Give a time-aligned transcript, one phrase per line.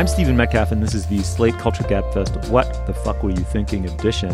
[0.00, 3.44] I'm Stephen Metcalf, and this is the Slate Culture Gabfest What the Fuck Were You
[3.44, 4.30] Thinking edition.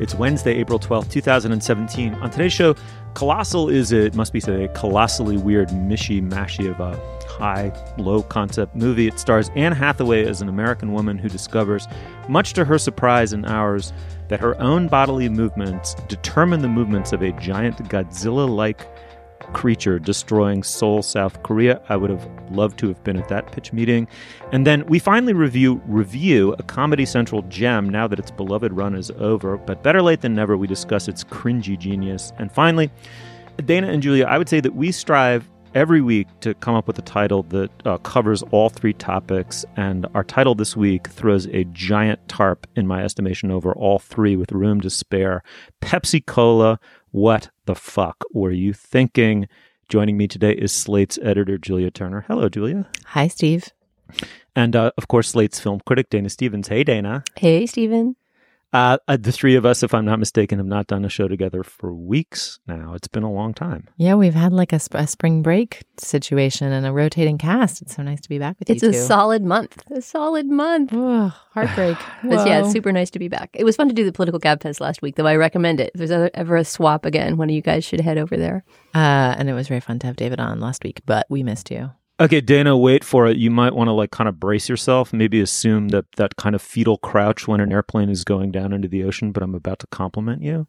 [0.00, 2.14] It's Wednesday, April 12th, 2017.
[2.14, 2.74] On today's show,
[3.14, 9.06] Colossal is, it must be said, a colossally weird mishy-mashy of a high, low-concept movie.
[9.06, 11.86] It stars Anne Hathaway as an American woman who discovers,
[12.28, 13.92] much to her surprise and ours,
[14.26, 18.84] that her own bodily movements determine the movements of a giant Godzilla-like
[19.52, 21.80] creature destroying Seoul, South Korea.
[21.88, 24.08] I would have loved to have been at that pitch meeting.
[24.52, 28.94] And then we finally review Review, a Comedy Central gem now that its beloved run
[28.94, 29.56] is over.
[29.56, 32.32] But better late than never, we discuss its cringy genius.
[32.38, 32.90] And finally,
[33.64, 36.98] Dana and Julia, I would say that we strive every week to come up with
[36.98, 39.64] a title that uh, covers all three topics.
[39.76, 44.36] And our title this week throws a giant tarp, in my estimation, over all three
[44.36, 45.42] with room to spare.
[45.82, 46.78] Pepsi Cola,
[47.14, 49.46] what the fuck were you thinking?
[49.88, 52.24] Joining me today is Slate's editor, Julia Turner.
[52.26, 52.88] Hello, Julia.
[53.06, 53.68] Hi, Steve.
[54.56, 56.66] And uh, of course, Slate's film critic, Dana Stevens.
[56.66, 57.22] Hey, Dana.
[57.36, 58.16] Hey, Stephen.
[58.74, 61.28] Uh, uh, the three of us, if I'm not mistaken, have not done a show
[61.28, 62.94] together for weeks now.
[62.94, 63.88] It's been a long time.
[63.98, 67.82] Yeah, we've had like a, sp- a spring break situation and a rotating cast.
[67.82, 68.88] It's so nice to be back with it's you.
[68.88, 69.80] It's a solid month.
[69.92, 70.92] A solid month.
[70.92, 71.96] Ugh, heartbreak.
[72.24, 73.50] But yeah, it's super nice to be back.
[73.54, 75.26] It was fun to do the political gab fest last week, though.
[75.26, 75.92] I recommend it.
[75.94, 78.64] If there's ever, ever a swap again, one of you guys should head over there.
[78.92, 81.70] Uh, and it was very fun to have David on last week, but we missed
[81.70, 81.92] you.
[82.20, 83.36] Okay, Dana, wait for it.
[83.38, 85.12] You might want to like kind of brace yourself.
[85.12, 88.86] Maybe assume that that kind of fetal crouch when an airplane is going down into
[88.86, 89.32] the ocean.
[89.32, 90.68] But I'm about to compliment you.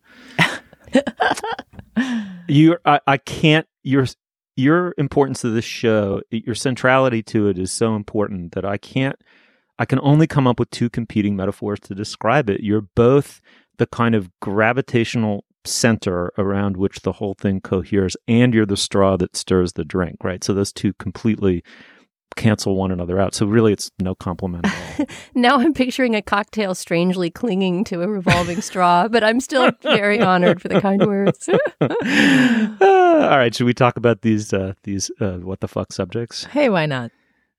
[2.47, 3.67] you, I, I can't.
[3.83, 4.07] Your
[4.55, 9.15] your importance to this show, your centrality to it is so important that I can't.
[9.77, 12.61] I can only come up with two competing metaphors to describe it.
[12.61, 13.41] You're both
[13.77, 19.17] the kind of gravitational center around which the whole thing coheres and you're the straw
[19.17, 20.43] that stirs the drink right?
[20.43, 21.63] So those two completely
[22.35, 23.33] cancel one another out.
[23.33, 24.67] So really it's no compliment
[25.35, 30.19] now i'm picturing a cocktail strangely clinging to a revolving straw but i'm still very
[30.19, 31.47] honored for the kind words.
[31.47, 31.57] Uh,
[32.81, 33.53] all right.
[33.55, 36.45] Should we talk about these uh, these uh, what the fuck subjects?
[36.45, 37.11] Hey why not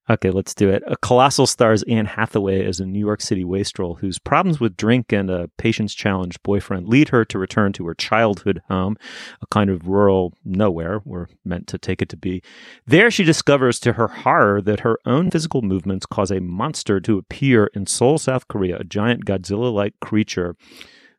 [0.08, 0.84] Okay, let's do it.
[0.86, 5.12] A Colossal stars Anne Hathaway as a New York City wastrel whose problems with drink
[5.12, 8.96] and a patience challenged boyfriend lead her to return to her childhood home,
[9.42, 12.40] a kind of rural nowhere we're meant to take it to be.
[12.86, 17.18] There she discovers to her horror that her own physical movements cause a monster to
[17.18, 20.54] appear in Seoul, South Korea, a giant Godzilla like creature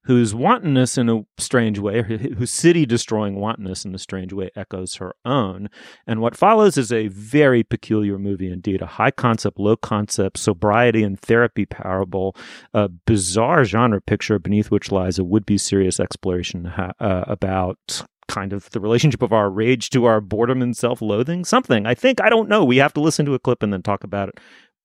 [0.08, 4.96] whose wantonness in a strange way, whose city destroying wantonness in a strange way echoes
[4.96, 5.70] her own.
[6.08, 11.04] And what follows is a very peculiar movie indeed, a high concept, low concept, sobriety
[11.04, 12.38] and therapy parable,
[12.74, 16.94] a bizarre genre picture beneath which lies a would be serious exploration uh,
[17.28, 21.44] about kind of the relationship of our rage to our boredom and self loathing.
[21.44, 22.64] Something, I think, I don't know.
[22.64, 24.40] We have to listen to a clip and then talk about it,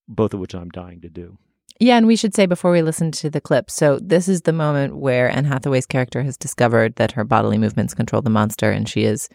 [0.09, 1.39] both of which I'm dying to do.
[1.81, 4.53] Yeah, and we should say before we listen to the clip so, this is the
[4.53, 8.89] moment where Anne Hathaway's character has discovered that her bodily movements control the monster, and
[8.89, 9.29] she is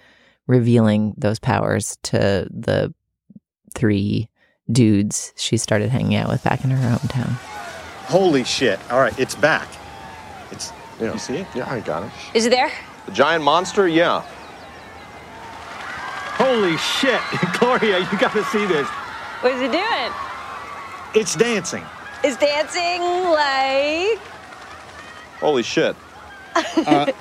[0.48, 2.94] revealing those powers to the
[3.76, 4.30] three
[4.72, 7.32] dudes she started hanging out with back in her hometown.
[8.08, 8.80] Holy shit.
[8.92, 9.68] All right, it's back.
[10.52, 11.14] It's, Yeah.
[11.14, 11.48] you see it?
[11.54, 12.12] Yeah, I got it.
[12.34, 12.72] Is it there?
[13.06, 13.88] The giant monster?
[13.88, 14.22] Yeah.
[16.38, 17.20] Holy shit.
[17.60, 18.88] Gloria, you gotta see this.
[19.42, 20.12] What is he doing?
[21.16, 21.84] It's dancing.
[22.24, 24.20] Is dancing like.
[25.40, 25.96] Holy shit.
[26.56, 27.12] Uh,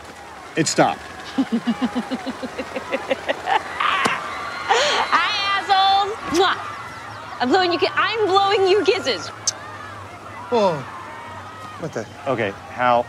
[0.56, 1.00] it stopped.
[5.14, 6.12] Hi, assholes!
[6.38, 7.40] Mwah!
[7.40, 7.78] I'm blowing you.
[7.78, 9.28] Ki- I'm blowing you kisses.
[10.50, 10.74] Whoa.
[11.80, 12.06] What the?
[12.26, 13.02] Okay, how?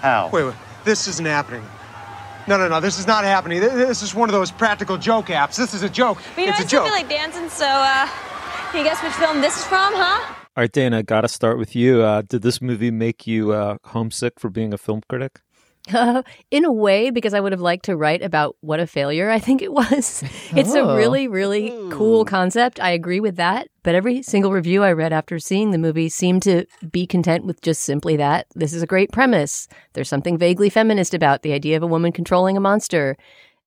[0.00, 0.30] How?
[0.32, 0.54] Wait, wait.
[0.84, 1.62] This isn't happening.
[2.48, 2.80] No, no, no.
[2.80, 3.60] This is not happening.
[3.60, 5.56] This is one of those practical joke apps.
[5.56, 6.18] This is a joke.
[6.34, 6.88] But you know, it's I a still joke.
[6.88, 8.08] feel like dancing, so, uh,
[8.72, 10.34] can you guess which film this is from, huh?
[10.56, 12.02] All right, Dana, got to start with you.
[12.02, 15.40] Uh, did this movie make you uh, homesick for being a film critic?
[15.94, 19.30] Uh, in a way, because I would have liked to write about what a failure
[19.30, 20.24] I think it was.
[20.56, 20.96] It's a Oh.
[20.96, 22.80] really, really cool concept.
[22.80, 23.68] I agree with that.
[23.84, 27.62] But every single review I read after seeing the movie seemed to be content with
[27.62, 28.46] just simply that.
[28.56, 29.68] This is a great premise.
[29.92, 33.16] There's something vaguely feminist about the idea of a woman controlling a monster.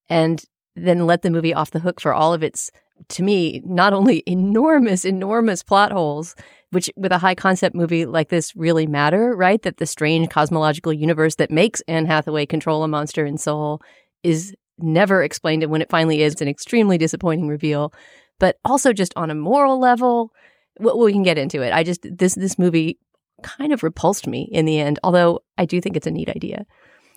[0.09, 0.43] And
[0.75, 2.69] then let the movie off the hook for all of its,
[3.09, 6.35] to me, not only enormous, enormous plot holes,
[6.71, 9.61] which with a high concept movie like this really matter, right?
[9.61, 13.81] That the strange cosmological universe that makes Anne Hathaway control a monster in Seoul
[14.23, 15.63] is never explained.
[15.63, 17.93] And when it finally is, it's an extremely disappointing reveal.
[18.39, 20.31] But also just on a moral level,
[20.79, 21.71] well, we can get into it.
[21.71, 22.97] I just this this movie
[23.43, 26.65] kind of repulsed me in the end, although I do think it's a neat idea.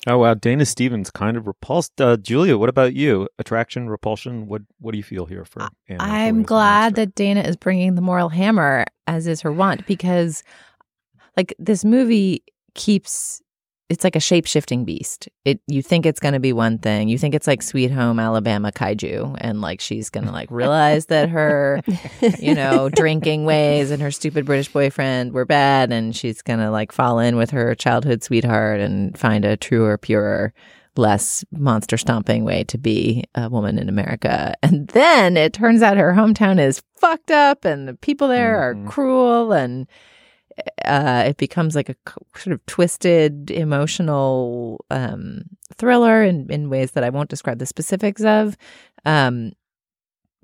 [0.08, 2.00] Oh wow, Dana Stevens kind of repulsed.
[2.00, 3.28] Uh, Julia, what about you?
[3.38, 4.46] Attraction, repulsion?
[4.46, 5.68] What What do you feel here for?
[5.88, 10.44] Hathaway I'm glad that Dana is bringing the moral hammer, as is her wont, because
[11.36, 12.44] like this movie
[12.74, 13.42] keeps
[13.88, 15.28] it's like a shape shifting beast.
[15.44, 18.18] It you think it's going to be one thing, you think it's like Sweet Home
[18.18, 21.80] Alabama kaiju, and like she's going to like realize that her
[22.38, 26.70] you know drinking ways and her stupid British boyfriend were bad, and she's going to
[26.70, 30.52] like fall in with her childhood sweetheart and find a truer, purer
[30.98, 34.54] less monster stomping way to be a woman in America.
[34.62, 38.86] And then it turns out her hometown is fucked up and the people there Mhm.
[38.86, 39.86] are cruel and
[40.84, 41.96] uh, it becomes like a
[42.36, 45.42] sort of twisted emotional um,
[45.74, 48.56] thriller in, in ways that I won't describe the specifics of.
[49.04, 49.52] Um,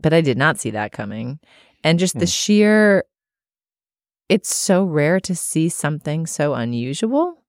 [0.00, 1.38] but I did not see that coming.
[1.85, 2.31] And just the Hmm.
[2.31, 3.05] sheer,
[4.29, 7.43] it's so rare to see something so unusual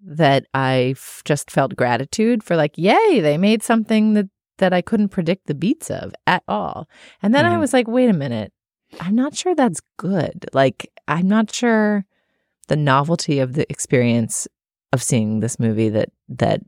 [0.00, 4.28] that I f- just felt gratitude for like, yay, they made something that
[4.58, 6.88] that I couldn't predict the beats of at all.
[7.22, 7.60] And then I Mhm.
[7.60, 8.52] was like, wait a minute,
[9.00, 10.46] I'm not sure that's good.
[10.52, 12.04] Like, I'm not sure
[12.68, 14.46] the novelty of the experience
[14.92, 16.60] of seeing this movie that that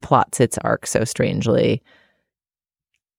[0.00, 1.82] plots its arc so strangely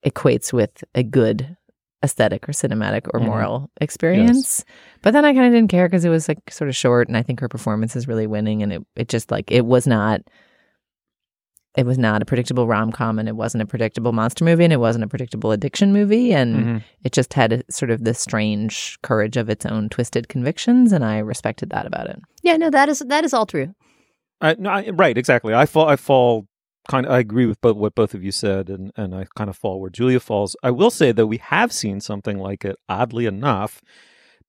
[0.05, 1.55] equates with a good
[2.03, 3.25] aesthetic or cinematic or Mhm.
[3.25, 4.65] moral experience.
[5.01, 7.15] But then I kind of didn't care because it was like sort of short and
[7.15, 10.21] I think her performance is really winning and it it just like it was not
[11.75, 14.77] it was not a predictable rom-com and it wasn't a predictable monster movie and it
[14.79, 16.83] wasn't a predictable addiction movie and Mhm.
[17.03, 21.03] it just had a, sort of this strange courage of its own twisted convictions and
[21.03, 22.19] I respected that about it.
[22.43, 23.73] Yeah, no, that is that is all true.
[24.41, 25.53] I, no, I, right, exactly.
[25.53, 25.87] I fall.
[25.87, 26.47] I fall.
[26.89, 27.13] Kind of.
[27.13, 29.79] I agree with both, what both of you said, and and I kind of fall
[29.79, 30.55] where Julia falls.
[30.61, 32.75] I will say that we have seen something like it.
[32.89, 33.81] Oddly enough,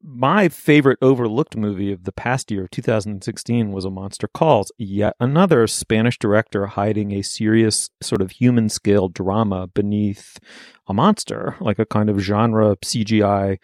[0.06, 4.70] my favorite overlooked movie of the past year, 2016, was A Monster Calls.
[4.76, 10.38] Yet another Spanish director hiding a serious sort of human scale drama beneath
[10.86, 13.58] a monster, like a kind of genre CGI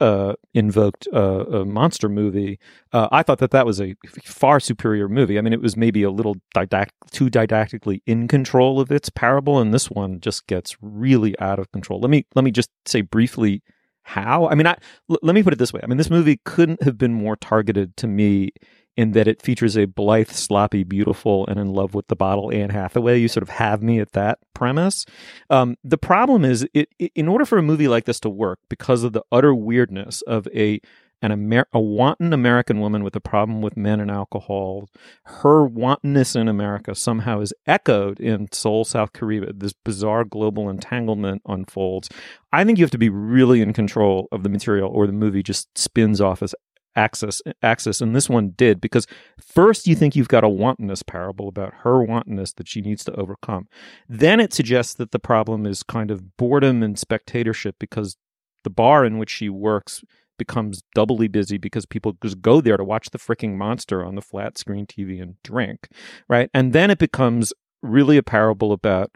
[0.00, 2.58] uh, invoked uh, a monster movie.
[2.92, 5.36] Uh, I thought that that was a far superior movie.
[5.36, 9.58] I mean, it was maybe a little didact- too didactically in control of its parable,
[9.58, 12.00] and this one just gets really out of control.
[12.00, 13.62] Let me let me just say briefly
[14.02, 14.48] how.
[14.48, 14.76] I mean, I,
[15.10, 15.80] l- let me put it this way.
[15.82, 18.50] I mean, this movie couldn't have been more targeted to me
[18.96, 22.70] in that it features a blithe, sloppy, beautiful, and in love with the bottle Anne
[22.70, 23.18] Hathaway.
[23.18, 25.06] You sort of have me at that premise.
[25.48, 28.58] Um, the problem is, it, it, in order for a movie like this to work,
[28.68, 30.80] because of the utter weirdness of a
[31.22, 34.88] an Amer- a wanton American woman with a problem with men and alcohol,
[35.24, 39.52] her wantonness in America somehow is echoed in Seoul, South Korea.
[39.52, 42.08] This bizarre global entanglement unfolds.
[42.52, 45.42] I think you have to be really in control of the material, or the movie
[45.42, 46.54] just spins off as
[46.94, 49.06] axis axis and this one did because
[49.40, 53.14] first you think you've got a wantonness parable about her wantonness that she needs to
[53.14, 53.66] overcome
[54.10, 58.18] then it suggests that the problem is kind of boredom and spectatorship because
[58.64, 60.04] the bar in which she works
[60.44, 64.22] becomes doubly busy because people just go there to watch the freaking monster on the
[64.22, 65.88] flat screen TV and drink,
[66.28, 66.50] right?
[66.52, 69.10] And then it becomes really a parable about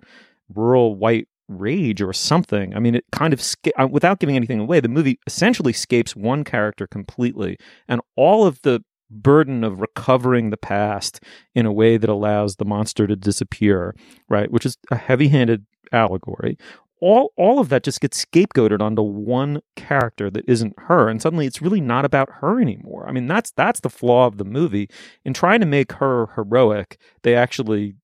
[0.54, 2.74] rural white rage or something.
[2.74, 3.40] I mean, it kind of
[3.78, 7.56] uh, without giving anything away, the movie essentially escapes one character completely,
[7.88, 11.20] and all of the burden of recovering the past
[11.54, 13.94] in a way that allows the monster to disappear,
[14.28, 14.50] right?
[14.50, 16.58] Which is a heavy-handed allegory.
[17.00, 21.46] All all of that just gets scapegoated onto one character that isn't her and suddenly
[21.46, 23.06] it's really not about her anymore.
[23.08, 24.88] I mean that's that's the flaw of the movie.
[25.24, 27.96] In trying to make her heroic they actually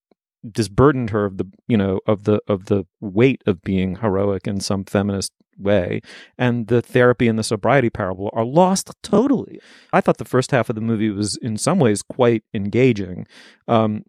[0.51, 4.61] disburdened her of the you know of the of the weight of being heroic in
[4.61, 6.01] some feminist way
[6.37, 9.61] and the therapy and the sobriety parable are lost totally.
[9.93, 13.27] I thought the first half of the movie was in some ways quite engaging
[13.69, 14.05] um,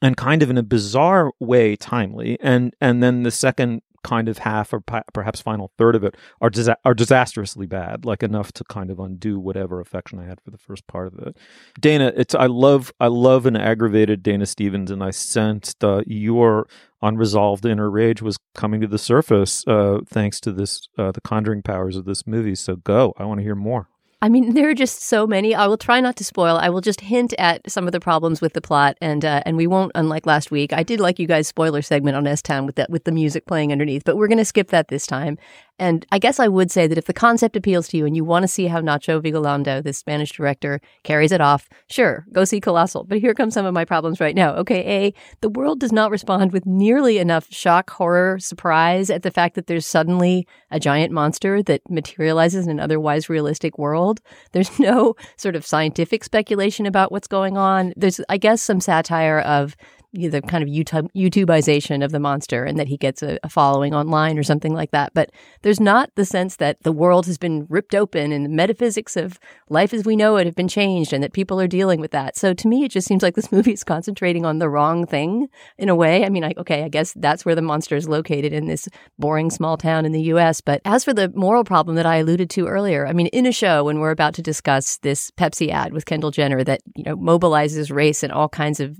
[0.00, 4.38] and kind of in a bizarre way timely and and then the second kind of
[4.38, 4.80] half or
[5.12, 8.98] perhaps final third of it are disa- are disastrously bad, like enough to kind of
[8.98, 11.36] undo whatever affection I had for the first part of it.
[11.78, 16.66] Dana, it's I love I love an aggravated Dana Stevens, and I sensed uh, your
[17.02, 21.62] unresolved inner rage was coming to the surface uh, thanks to this uh, the conjuring
[21.62, 22.54] powers of this movie.
[22.54, 23.88] So go, I want to hear more.
[24.22, 25.54] I mean, there are just so many.
[25.54, 26.56] I will try not to spoil.
[26.56, 29.56] I will just hint at some of the problems with the plot, and uh, and
[29.56, 29.92] we won't.
[29.94, 32.90] Unlike last week, I did like you guys' spoiler segment on S Town with that
[32.90, 35.38] with the music playing underneath, but we're going to skip that this time.
[35.80, 38.22] And I guess I would say that if the concept appeals to you and you
[38.22, 42.60] want to see how Nacho Vigalondo, this Spanish director, carries it off, sure, go see
[42.60, 43.04] Colossal.
[43.04, 44.54] But here come some of my problems right now.
[44.56, 49.30] Okay, A, the world does not respond with nearly enough shock, horror, surprise at the
[49.30, 54.20] fact that there's suddenly a giant monster that materializes in an otherwise realistic world.
[54.52, 57.94] There's no sort of scientific speculation about what's going on.
[57.96, 59.76] There's, I guess, some satire of
[60.12, 63.94] the kind of YouTube, YouTubeization of the monster and that he gets a, a, following
[63.94, 65.12] online or something like that.
[65.14, 65.30] But
[65.62, 69.38] there's not the sense that the world has been ripped open and the metaphysics of
[69.68, 72.36] life as we know it have been changed and that people are dealing with that.
[72.36, 75.48] So to me, it just seems like this movie is concentrating on the wrong thing
[75.78, 76.24] in a way.
[76.24, 78.88] I mean, I, okay, I guess that's where the monster is located in this
[79.18, 80.60] boring small town in the US.
[80.60, 83.52] But as for the moral problem that I alluded to earlier, I mean, in a
[83.52, 87.16] show when we're about to discuss this Pepsi ad with Kendall Jenner that, you know,
[87.16, 88.96] mobilizes race and all kinds of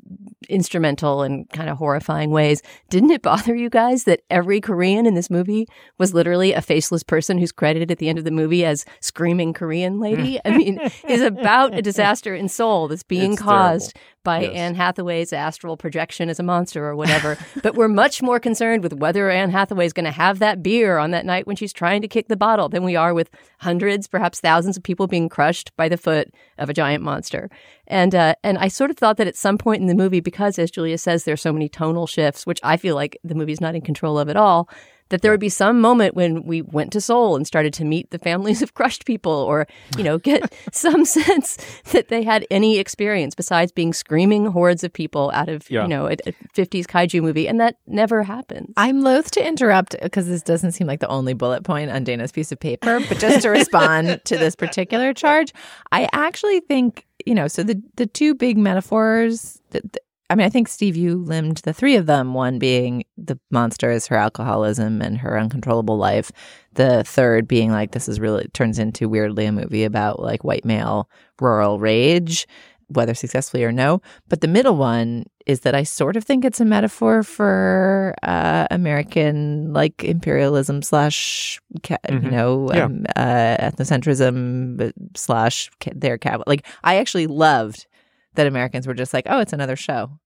[0.49, 2.63] instrumental and kind of horrifying ways.
[2.89, 5.67] Didn't it bother you guys that every Korean in this movie
[5.99, 9.53] was literally a faceless person who's credited at the end of the movie as screaming
[9.53, 10.39] Korean lady?
[10.45, 10.79] I mean,
[11.09, 14.53] is about a disaster in Seoul that's being it's caused terrible by yes.
[14.55, 17.39] Anne Hathaway's astral projection as a monster or whatever.
[17.63, 20.99] but we're much more concerned with whether Anne Hathaway is going to have that beer
[20.99, 24.07] on that night when she's trying to kick the bottle than we are with hundreds,
[24.07, 27.51] perhaps thousands of people being crushed by the foot of a giant monster.
[27.87, 30.59] And uh, and I sort of thought that at some point in the movie, because
[30.59, 33.75] as Julia says, there's so many tonal shifts, which I feel like the movie's not
[33.75, 34.69] in control of at all
[35.11, 38.11] that there would be some moment when we went to Seoul and started to meet
[38.11, 41.59] the families of crushed people or, you know, get some sense
[41.93, 45.83] that they had any experience besides being screaming hordes of people out of, yeah.
[45.83, 47.47] you know, a, a 50s kaiju movie.
[47.47, 48.73] And that never happens.
[48.77, 52.33] I'm loath to interrupt because this doesn't seem like the only bullet point on Dana's
[52.33, 55.53] piece of paper, but just to respond to this particular charge,
[55.93, 59.99] I actually think, you know, so the, the two big metaphors that,
[60.31, 62.35] I mean, I think Steve, you limbed the three of them.
[62.35, 66.31] One being the monster is her alcoholism and her uncontrollable life.
[66.75, 70.65] The third being like this is really turns into weirdly a movie about like white
[70.65, 71.11] male
[71.41, 72.47] rural rage,
[72.87, 74.03] whether successfully or no.
[74.29, 78.69] But the middle one is that I sort of think it's a metaphor for uh,
[78.71, 82.25] American like imperialism slash ca- mm-hmm.
[82.25, 82.85] you know yeah.
[82.85, 86.47] um, uh, ethnocentrism uh, slash ca- their cat.
[86.47, 87.87] Like I actually loved
[88.35, 90.19] that Americans were just like, oh, it's another show.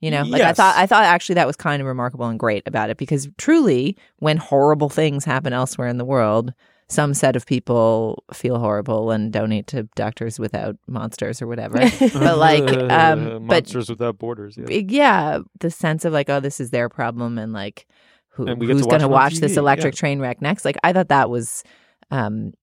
[0.00, 0.58] You know, like yes.
[0.58, 3.28] I thought I thought actually that was kind of remarkable and great about it because
[3.38, 6.52] truly when horrible things happen elsewhere in the world,
[6.88, 11.78] some set of people feel horrible and donate to doctors without monsters or whatever.
[12.14, 14.58] but like um monsters but, without borders.
[14.58, 14.66] Yeah.
[14.68, 15.38] yeah.
[15.60, 17.86] the sense of like oh this is their problem and like
[18.30, 20.00] who, and who's going to watch, watch this electric yeah.
[20.00, 20.64] train wreck next?
[20.64, 21.62] Like I thought that was
[22.10, 22.54] um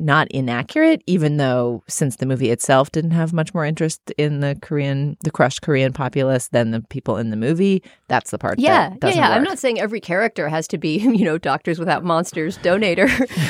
[0.00, 4.58] not inaccurate, even though since the movie itself didn't have much more interest in the
[4.60, 8.58] Korean, the crushed Korean populace than the people in the movie, that's the part.
[8.58, 9.28] Yeah, yeah, yeah.
[9.28, 9.36] Work.
[9.36, 13.08] I'm not saying every character has to be, you know, Doctors Without Monsters donator,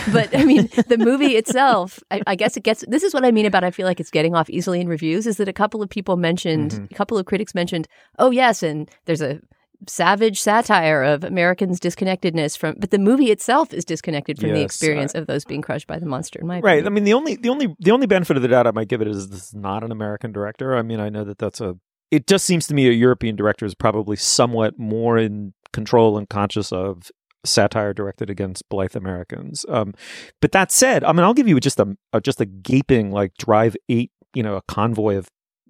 [0.12, 2.85] but I mean, the movie itself, I, I, guess it gets.
[2.88, 3.64] This is what I mean about.
[3.64, 5.26] I feel like it's getting off easily in reviews.
[5.26, 6.85] Is that a couple of people mentioned, mm-hmm.
[6.85, 7.88] a couple of critics mentioned,
[8.19, 9.40] oh yes, and there's a
[9.88, 14.62] savage satire of Americans' disconnectedness from, but the movie itself is disconnected from yes, the
[14.62, 16.40] experience of those being crushed by the monster.
[16.40, 16.87] In my right, opinion.
[16.87, 19.00] I mean the only the only the only benefit of the doubt I might give
[19.00, 20.76] it is this is not an American director.
[20.76, 21.76] I mean I know that that's a.
[22.10, 26.28] It just seems to me a European director is probably somewhat more in control and
[26.28, 27.10] conscious of
[27.44, 29.64] satire directed against blithe Americans.
[29.68, 29.94] Um,
[30.40, 33.34] but that said, I mean I'll give you just a, a just a gaping like
[33.38, 35.28] drive eight, you know, a convoy of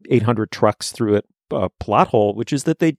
[0.09, 2.97] 800 trucks through it uh, plot hole, which is that they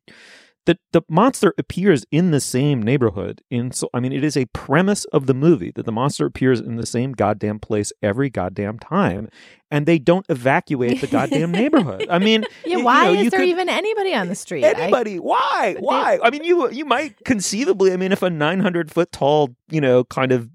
[0.65, 3.41] the the monster appears in the same neighborhood.
[3.49, 6.59] In so I mean, it is a premise of the movie that the monster appears
[6.59, 9.27] in the same goddamn place every goddamn time,
[9.71, 12.05] and they don't evacuate the goddamn neighborhood.
[12.09, 14.63] I mean, Yeah, why you know, is there could- even anybody on the street?
[14.63, 15.17] I- Anybody?
[15.17, 15.75] Why?
[15.79, 16.19] Why?
[16.23, 17.91] I mean, you you might conceivably.
[17.93, 20.47] I mean, if a nine hundred foot tall, you know, kind of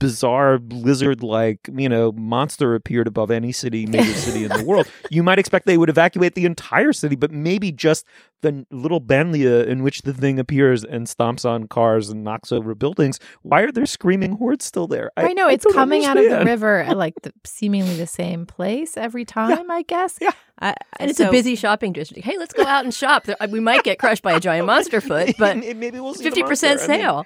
[0.00, 4.88] bizarre lizard like you know monster appeared above any city, major city in the world,
[5.10, 8.04] you might expect they would evacuate the entire city, but maybe just
[8.40, 12.74] the little banlieue in which the thing appears and stomps on cars and knocks over
[12.74, 13.20] buildings.
[13.42, 15.10] Why are there screaming hordes still there?
[15.16, 18.46] I know it's don't coming out of the river at like the, seemingly the same
[18.46, 19.70] place every time.
[19.70, 20.16] I guess.
[20.20, 20.30] Yeah.
[20.58, 22.24] I, And it's so- a busy shopping district.
[22.24, 23.26] Hey, let's go out and shop.
[23.50, 26.80] We might get crushed by a giant monster foot, but maybe we'll see fifty percent
[26.80, 26.92] monster.
[26.92, 27.24] I mean, sale.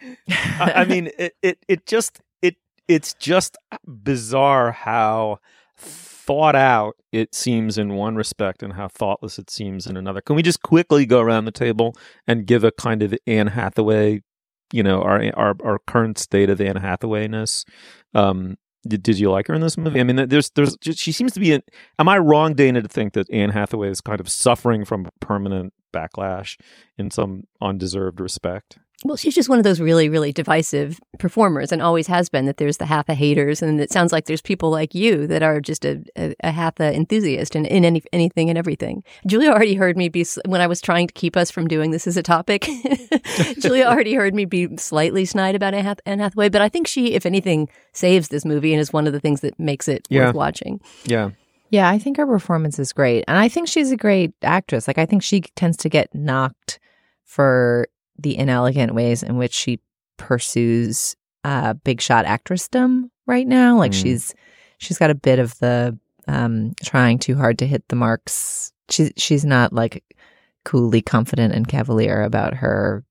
[0.61, 2.34] I, I mean, it, it it just it
[2.89, 5.39] it's just bizarre how
[5.77, 10.21] thought out it seems in one respect and how thoughtless it seems in another.
[10.21, 11.95] Can we just quickly go around the table
[12.27, 14.23] and give a kind of Anne Hathaway,
[14.73, 17.65] you know, our our our current state of Anne Hathawayness?
[18.15, 20.01] Um, did, did you like her in this movie?
[20.01, 21.53] I mean, there's there's she seems to be.
[21.53, 21.63] In,
[21.99, 25.73] am I wrong, Dana, to think that Anne Hathaway is kind of suffering from permanent
[25.93, 26.59] backlash
[26.99, 28.79] in some undeserved respect?
[29.07, 32.57] Well, she's just one of those really, really divisive performers and always has been that
[32.57, 33.61] there's the Hatha haters.
[33.61, 36.95] And it sounds like there's people like you that are just a, a, a Hatha
[36.95, 39.05] enthusiast in, in any, anything and everything.
[39.27, 42.07] Julia already heard me be, when I was trying to keep us from doing this
[42.07, 42.67] as a topic,
[43.61, 46.49] Julia already heard me be slightly snide about Anne Hath- Anne Hathaway.
[46.49, 49.43] But I think she, if anything, saves this movie and is one of the things
[49.43, 50.27] that makes it Yeah.
[50.27, 50.81] worth watching.
[51.05, 51.31] Yeah.
[51.69, 53.25] Yeah, I think her performance is great.
[53.29, 54.87] And I think she's a great actress.
[54.87, 56.79] Like, I think she tends to get knocked
[57.25, 59.81] for the inelegant ways in which she
[60.17, 63.77] pursues uh, big shot actressdom right now.
[63.77, 64.03] Like, Mm.
[64.03, 64.35] she's
[64.79, 68.73] she's got a bit of the um, trying too hard to hit the marks.
[68.91, 70.03] She's she's not like
[70.65, 73.05] coolly confident and cavalier about her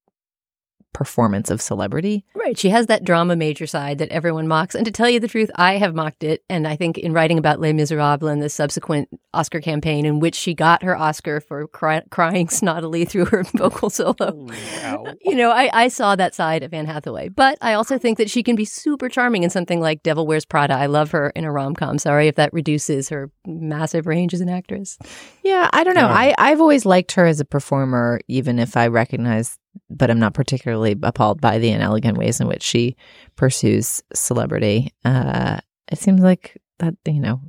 [0.93, 2.23] performance of celebrity.
[2.35, 2.57] Right.
[2.57, 4.75] She has that drama major side that everyone mocks.
[4.75, 6.43] And to tell you the truth, I have mocked it.
[6.49, 10.35] And I think in writing about Les Miserables and the subsequent Oscar campaign in which
[10.35, 14.15] she got her Oscar for cry- crying snottily through her vocal solo,
[15.21, 17.29] you know, I, I saw that side of Anne Hathaway.
[17.29, 20.45] But I also think that she can be super charming in something like Devil Wears
[20.45, 20.75] Prada.
[20.75, 21.97] I love her in a rom com.
[21.97, 24.97] Sorry if that reduces her massive range as an actress.
[25.43, 26.07] Yeah, I don't know.
[26.07, 26.13] Yeah.
[26.13, 29.57] I I've always liked her as a performer, even if I recognize,
[29.89, 32.95] but I'm not particularly appalled by the inelegant ways in which she
[33.35, 34.93] pursues celebrity.
[35.05, 35.59] Uh,
[35.91, 37.41] it seems like that you know,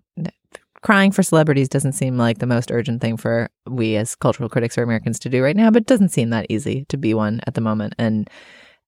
[0.83, 4.77] crying for celebrities doesn't seem like the most urgent thing for we as cultural critics
[4.77, 7.41] or Americans to do right now, but it doesn't seem that easy to be one
[7.47, 7.95] at the moment.
[7.99, 8.29] And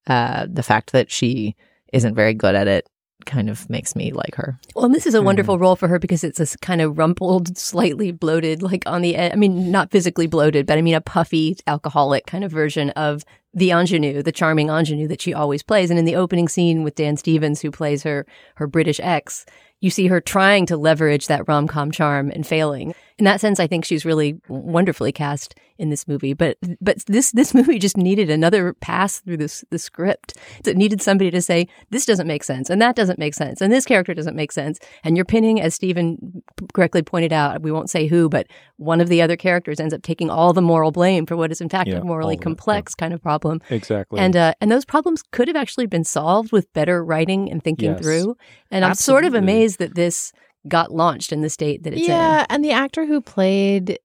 [0.06, 1.56] uh, the fact that she
[1.92, 2.88] isn't very good at it
[3.26, 4.58] kind of makes me like her.
[4.74, 5.24] Well, and this is a mm.
[5.24, 9.16] wonderful role for her because it's this kind of rumpled, slightly bloated, like on the,
[9.16, 12.90] ed- I mean, not physically bloated, but I mean a puffy, alcoholic kind of version
[12.90, 15.90] of the ingenue, the charming ingenue that she always plays.
[15.90, 19.44] And in the opening scene with Dan Stevens, who plays her, her British ex,
[19.80, 22.94] you see her trying to leverage that rom com charm and failing.
[23.18, 26.34] In that sense, I think she's really wonderfully cast in this movie.
[26.34, 30.34] But but this this movie just needed another pass through this the script.
[30.66, 33.72] It needed somebody to say this doesn't make sense and that doesn't make sense and
[33.72, 34.78] this character doesn't make sense.
[35.02, 36.42] And you're pinning, as Stephen
[36.74, 40.02] correctly pointed out, we won't say who, but one of the other characters ends up
[40.02, 42.44] taking all the moral blame for what is in fact Yeah, a morally it, yeah.
[42.44, 43.60] complex kind of problem.
[43.70, 44.20] Exactly.
[44.20, 47.92] And uh, and those problems could have actually been solved with better writing and thinking
[47.92, 48.00] Yes.
[48.02, 48.36] through.
[48.70, 50.32] And I'm sort of amazed that this
[50.68, 52.08] got launched in the state that it's in.
[52.08, 53.98] yeah, and the actor who played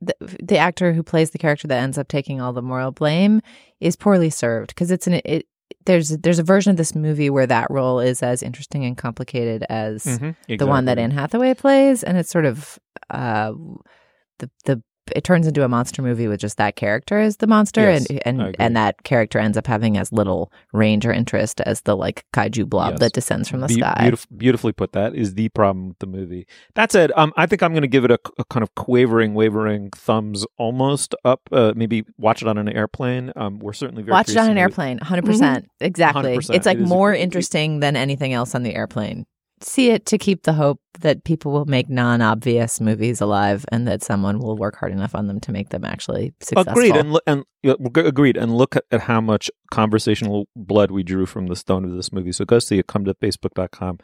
[0.00, 3.40] the, the actor who plays the character that ends up taking all the moral blame
[3.80, 5.46] is poorly served because it's an it.
[5.84, 9.64] There's there's a version of this movie where that role is as interesting and complicated
[9.68, 10.98] as Mhm, the one that.
[10.98, 12.78] Anne Hathaway plays, and it's sort of
[13.10, 13.52] uh,
[14.38, 14.82] the the
[15.14, 18.40] it turns into a monster movie with just that character as the monster, Yes, and
[18.40, 22.24] and and that character ends up having as little range or interest as the like
[22.32, 23.00] kaiju blob Yes.
[23.00, 23.94] that descends from the Be- sky.
[24.10, 24.92] beautif- beautifully put.
[24.92, 26.46] That is the problem with the movie.
[26.74, 29.34] That said, um, I think I'm going to give it a, a kind of quavering,
[29.34, 31.40] wavering thumbs almost up.
[31.52, 33.32] Uh, maybe watch it on an airplane.
[33.36, 35.24] Um, we're certainly very Watch it on an airplane, 100%.
[35.24, 36.36] percent Exactly.
[36.36, 36.54] 100%.
[36.54, 39.26] It's like It a more great- interesting than anything else on the airplane.
[39.62, 43.86] See it to keep the hope that people will make non obvious movies alive and
[43.88, 46.72] that someone will work hard enough on them to make them actually successful.
[46.72, 51.46] Agreed, and and yeah, agreed, and look at, how much conversational blood we drew from
[51.46, 52.32] the stone of this movie.
[52.32, 52.86] So go see it.
[52.86, 53.98] Come to facebook.com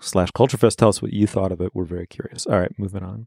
[0.00, 0.76] slash culturefest.
[0.76, 1.72] Tell us what you thought of it.
[1.74, 2.46] We're very curious.
[2.46, 3.26] All right, moving on.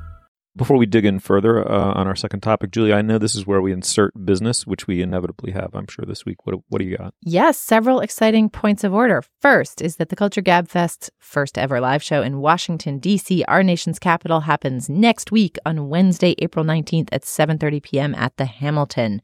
[0.53, 3.47] Before we dig in further uh, on our second topic, Julia, I know this is
[3.47, 6.45] where we insert business, which we inevitably have, I'm sure, this week.
[6.45, 7.13] What, what do you got?
[7.21, 9.23] Yes, several exciting points of order.
[9.39, 13.63] First is that the Culture Gab Fest's first ever live show in Washington, D.C., our
[13.63, 18.13] nation's capital, happens next week on Wednesday, April 19th at 7.30 p.m.
[18.15, 19.21] at the Hamilton.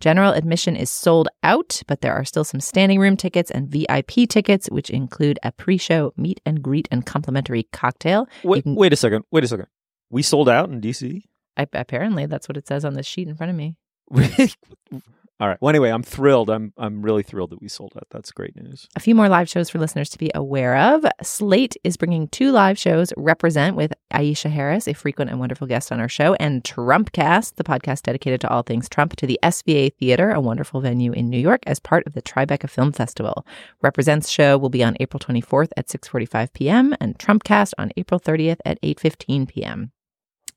[0.00, 4.26] General admission is sold out, but there are still some standing room tickets and VIP
[4.30, 8.26] tickets, which include a pre-show meet and greet and complimentary cocktail.
[8.42, 8.74] Wait, can...
[8.76, 9.24] wait a second.
[9.30, 9.66] Wait a second.
[10.10, 11.22] We sold out in DC.
[11.56, 13.76] I, apparently, that's what it says on the sheet in front of me.
[15.40, 15.56] All right.
[15.58, 16.50] Well, anyway, I'm thrilled.
[16.50, 18.06] I'm I'm really thrilled that we sold out.
[18.10, 18.86] That's great news.
[18.94, 21.06] A few more live shows for listeners to be aware of.
[21.22, 23.10] Slate is bringing two live shows.
[23.16, 27.64] Represent with Aisha Harris, a frequent and wonderful guest on our show, and Trumpcast, the
[27.64, 31.40] podcast dedicated to all things Trump, to the SVA Theater, a wonderful venue in New
[31.40, 33.46] York, as part of the Tribeca Film Festival.
[33.80, 36.94] Represent's show will be on April 24th at 6:45 p.m.
[37.00, 39.92] and Trumpcast on April 30th at 8:15 p.m.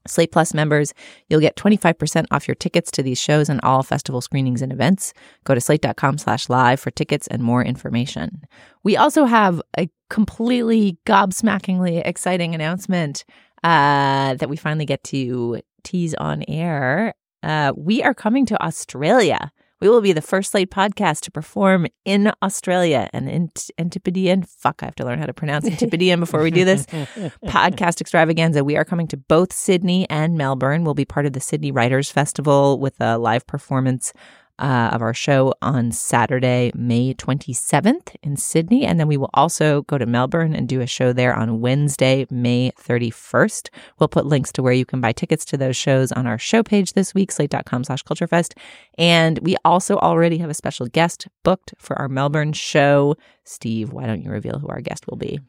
[0.07, 0.93] Slate Plus members,
[1.29, 5.13] you'll get 25% off your tickets to these shows and all festival screenings and events.
[5.45, 8.43] Go to slate.com slash live for tickets and more information.
[8.83, 13.25] We also have a completely gobsmackingly exciting announcement
[13.63, 17.13] uh, that we finally get to tease on air.
[17.41, 19.51] Uh, we are coming to Australia.
[19.84, 24.43] We will be the first Slate podcast to perform in Australia and in Antipodean.
[24.43, 26.86] Fuck, I have to learn how to pronounce Antipodean before we do this
[27.46, 28.63] podcast extravaganza.
[28.63, 30.86] We are coming to both Sydney and Melbourne.
[30.86, 34.13] We'll be part of the Sydney Writers Festival with a live performance
[34.59, 38.85] uh, of our show on Saturday, May 27th in Sydney.
[38.85, 42.25] And then we will also go to Melbourne and do a show there on Wednesday,
[42.29, 43.69] May 31st.
[43.99, 46.63] We'll put links to where you can buy tickets to those shows on our show
[46.63, 48.53] page this week, slate.com slash culturefest.
[48.97, 53.15] And we also already have a special guest booked for our Melbourne show.
[53.43, 55.39] Steve, why don't you reveal who our guest will be?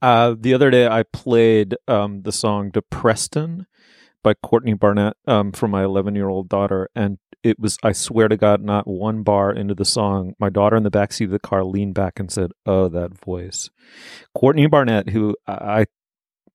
[0.00, 3.66] Uh, the other day, I played um, the song Depreston
[4.24, 6.88] by Courtney Barnett um, for my 11 year old daughter.
[6.96, 10.34] And it was, I swear to God, not one bar into the song.
[10.40, 13.68] My daughter in the backseat of the car leaned back and said, Oh, that voice.
[14.34, 15.84] Courtney Barnett, who I,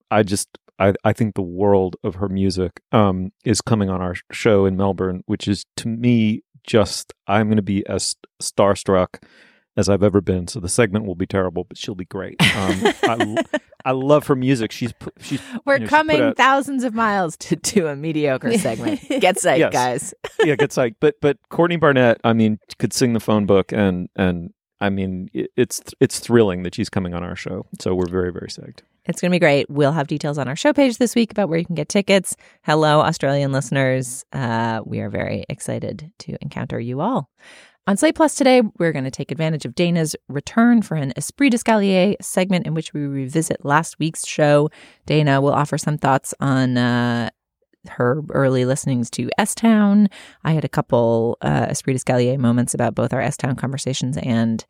[0.09, 4.15] I just, I, I think the world of her music um, is coming on our
[4.31, 9.21] show in Melbourne, which is to me just, I'm going to be as starstruck
[9.79, 10.47] as I've ever been.
[10.47, 12.35] So the segment will be terrible, but she'll be great.
[12.41, 13.43] Um, I,
[13.85, 14.73] I, love her music.
[14.73, 15.41] She's she's.
[15.65, 19.01] We're you know, coming out, thousands of miles to do a mediocre segment.
[19.07, 19.73] Get psyched, yes.
[19.73, 20.13] guys.
[20.43, 20.95] yeah, get psyched.
[20.99, 25.29] But but Courtney Barnett, I mean, could sing the phone book, and and I mean,
[25.33, 27.65] it, it's it's thrilling that she's coming on our show.
[27.79, 28.81] So we're very very psyched.
[29.05, 29.67] It's going to be great.
[29.69, 32.35] We'll have details on our show page this week about where you can get tickets.
[32.63, 34.23] Hello, Australian listeners.
[34.33, 37.29] Uh, we are very excited to encounter you all.
[37.89, 41.49] On Slate Plus today, we're going to take advantage of Dana's return for an Esprit
[41.49, 44.69] d'Escalier segment in which we revisit last week's show.
[45.07, 47.31] Dana will offer some thoughts on uh,
[47.87, 50.07] her early listenings to S Town.
[50.43, 54.63] I had a couple uh, Esprit d'Escalier moments about both our S Town conversations and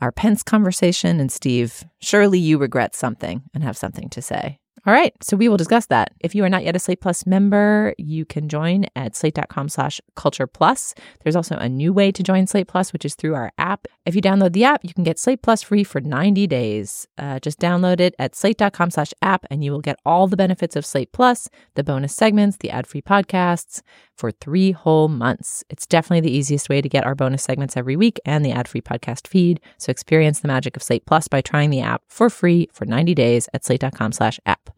[0.00, 1.20] our Pence conversation.
[1.20, 4.58] And Steve, surely you regret something and have something to say.
[4.86, 6.12] All right, so we will discuss that.
[6.20, 9.98] If you are not yet a Slate Plus member, you can join at slate.com slash
[10.14, 10.94] culture plus.
[11.22, 13.86] There's also a new way to join Slate Plus, which is through our app.
[14.04, 17.08] If you download the app, you can get Slate Plus free for 90 days.
[17.16, 20.76] Uh, just download it at slate.com slash app and you will get all the benefits
[20.76, 23.80] of Slate Plus, the bonus segments, the ad-free podcasts
[24.18, 25.64] for three whole months.
[25.70, 28.82] It's definitely the easiest way to get our bonus segments every week and the ad-free
[28.82, 29.60] podcast feed.
[29.78, 33.14] So experience the magic of Slate Plus by trying the app for free for 90
[33.14, 34.73] days at slate.com slash app.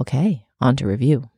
[0.00, 1.28] Okay, on to review.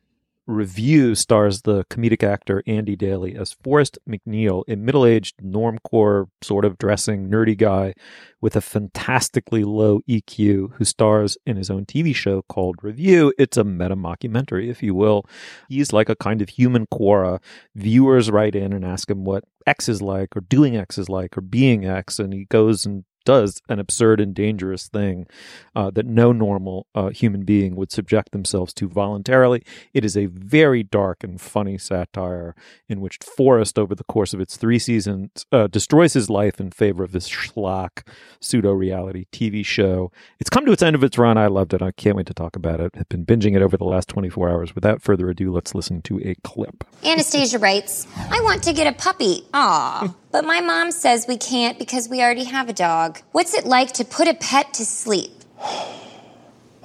[0.45, 6.65] Review stars the comedic actor Andy Daly as Forrest MacNeil, a middle aged, normcore, sort
[6.65, 7.93] of dressing, nerdy guy
[8.41, 13.33] with a fantastically low EQ who stars in his own TV show called Review.
[13.37, 15.25] It's a meta mockumentary, if you will.
[15.69, 17.41] He's like a kind of human Quora.
[17.75, 21.37] Viewers write in and ask him what X is like, or doing X is like,
[21.37, 25.27] or being X, and he goes and does an absurd and dangerous thing
[25.75, 29.63] uh, that no normal uh, human being would subject themselves to voluntarily.
[29.93, 32.55] It is a very dark and funny satire
[32.87, 36.71] in which Forrest, over the course of its three seasons, uh, destroys his life in
[36.71, 38.07] favor of this schlock
[38.39, 40.11] pseudo reality TV show.
[40.39, 41.37] It's come to its end of its run.
[41.37, 41.81] I loved it.
[41.81, 42.91] I can't wait to talk about it.
[42.97, 44.75] I've been binging it over the last 24 hours.
[44.75, 46.83] Without further ado, let's listen to a clip.
[47.03, 49.43] Anastasia writes, I want to get a puppy.
[49.53, 50.13] Aw.
[50.33, 53.19] But my mom says we can't because we already have a dog.
[53.33, 55.31] What's it like to put a pet to sleep?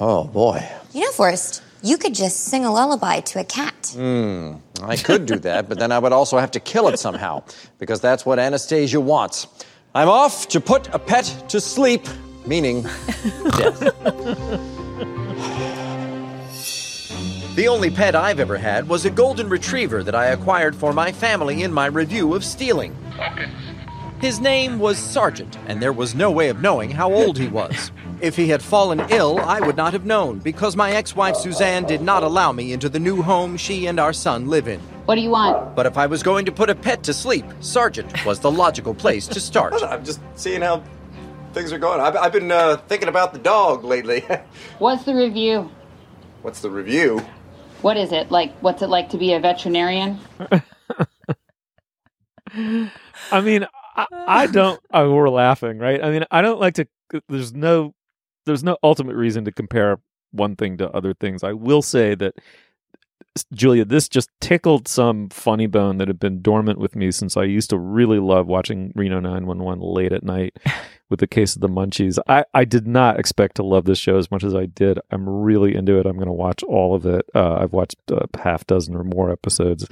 [0.01, 0.65] Oh, boy.
[0.93, 3.93] You know, Forrest, you could just sing a lullaby to a cat.
[3.97, 4.53] Hmm.
[4.81, 7.43] I could do that, but then I would also have to kill it somehow,
[7.81, 9.49] because that's what Anastasia wants.
[9.97, 12.07] I'm off to put a pet to sleep,
[12.47, 12.83] meaning
[13.57, 13.93] death.
[17.59, 21.11] The only pet I've ever had was a golden retriever that I acquired for my
[21.11, 22.97] family in my review of stealing.
[24.21, 27.91] His name was Sergeant, and there was no way of knowing how old he was.
[28.21, 31.83] If he had fallen ill, I would not have known, because my ex wife Suzanne
[31.83, 34.79] did not allow me into the new home she and our son live in.
[35.07, 35.75] What do you want?
[35.75, 38.95] But if I was going to put a pet to sleep, Sergeant was the logical
[38.95, 39.75] place to start.
[39.83, 40.85] I'm just seeing how
[41.55, 41.99] things are going.
[42.01, 44.25] I've, I've been uh, thinking about the dog lately.
[44.79, 45.73] What's the review?
[46.43, 47.27] What's the review?
[47.83, 48.31] What is it?
[48.31, 50.19] Like, what's it like to be a veterinarian?
[53.31, 54.81] I mean, I, I don't.
[54.93, 56.03] We're laughing, right?
[56.03, 56.87] I mean, I don't like to.
[57.29, 57.95] There's no,
[58.47, 59.99] there's no ultimate reason to compare
[60.33, 61.43] one thing to other things.
[61.43, 62.35] I will say that,
[63.53, 67.45] Julia, this just tickled some funny bone that had been dormant with me since I
[67.45, 70.57] used to really love watching Reno 911 late at night
[71.11, 72.19] with the case of the munchies.
[72.29, 74.99] I, I did not expect to love this show as much as I did.
[75.11, 76.07] I'm really into it.
[76.07, 77.25] I'm going to watch all of it.
[77.35, 79.87] Uh, I've watched a half dozen or more episodes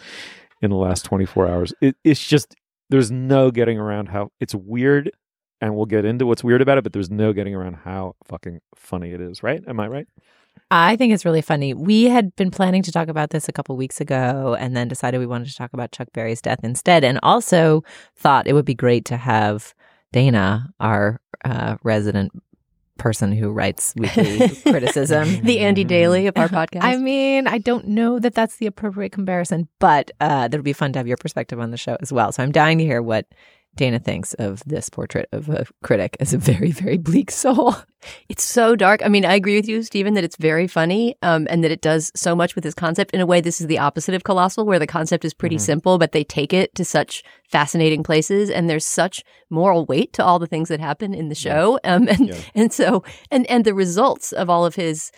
[0.61, 1.75] in the last 24 hours.
[1.81, 2.55] It, it's just,
[2.91, 5.11] there's no getting around how it's weird.
[5.59, 8.61] And we'll get into what's weird about it, but there's no getting around how fucking
[8.75, 9.63] funny it is, right?
[9.67, 10.07] Am I right?
[10.71, 11.75] I think it's really funny.
[11.75, 15.19] We had been planning to talk about this a couple weeks ago and then decided
[15.19, 17.05] we wanted to talk about Chuck Berry's death instead.
[17.05, 17.85] And also
[18.17, 19.75] thought it would be great to have
[20.13, 22.33] Dana, our uh, resident
[22.99, 26.83] person who writes weekly criticism, the Andy Daly of our podcast.
[26.83, 30.93] I mean, I don't know that that's the appropriate comparison, but uh, that'll be fun
[30.95, 32.33] to have your perspective on the show as well.
[32.33, 33.27] So I'm dying to hear what
[33.77, 37.77] Dana thinks of this portrait of a critic as a very, very bleak soul.
[38.29, 39.05] It's so dark.
[39.05, 41.81] I mean, I agree with you, Stephen, that it's very funny um, and that it
[41.81, 43.11] does so much with this concept.
[43.11, 45.65] In a way, this is the opposite of Colossal, where the concept is pretty Mm-hmm.
[45.65, 50.25] simple, but they take it to such fascinating places and there's such moral weight to
[50.25, 51.81] all the things that happen in the show.
[51.83, 52.37] Um, and, Yeah.
[52.55, 55.11] and so, and, and the results of all of his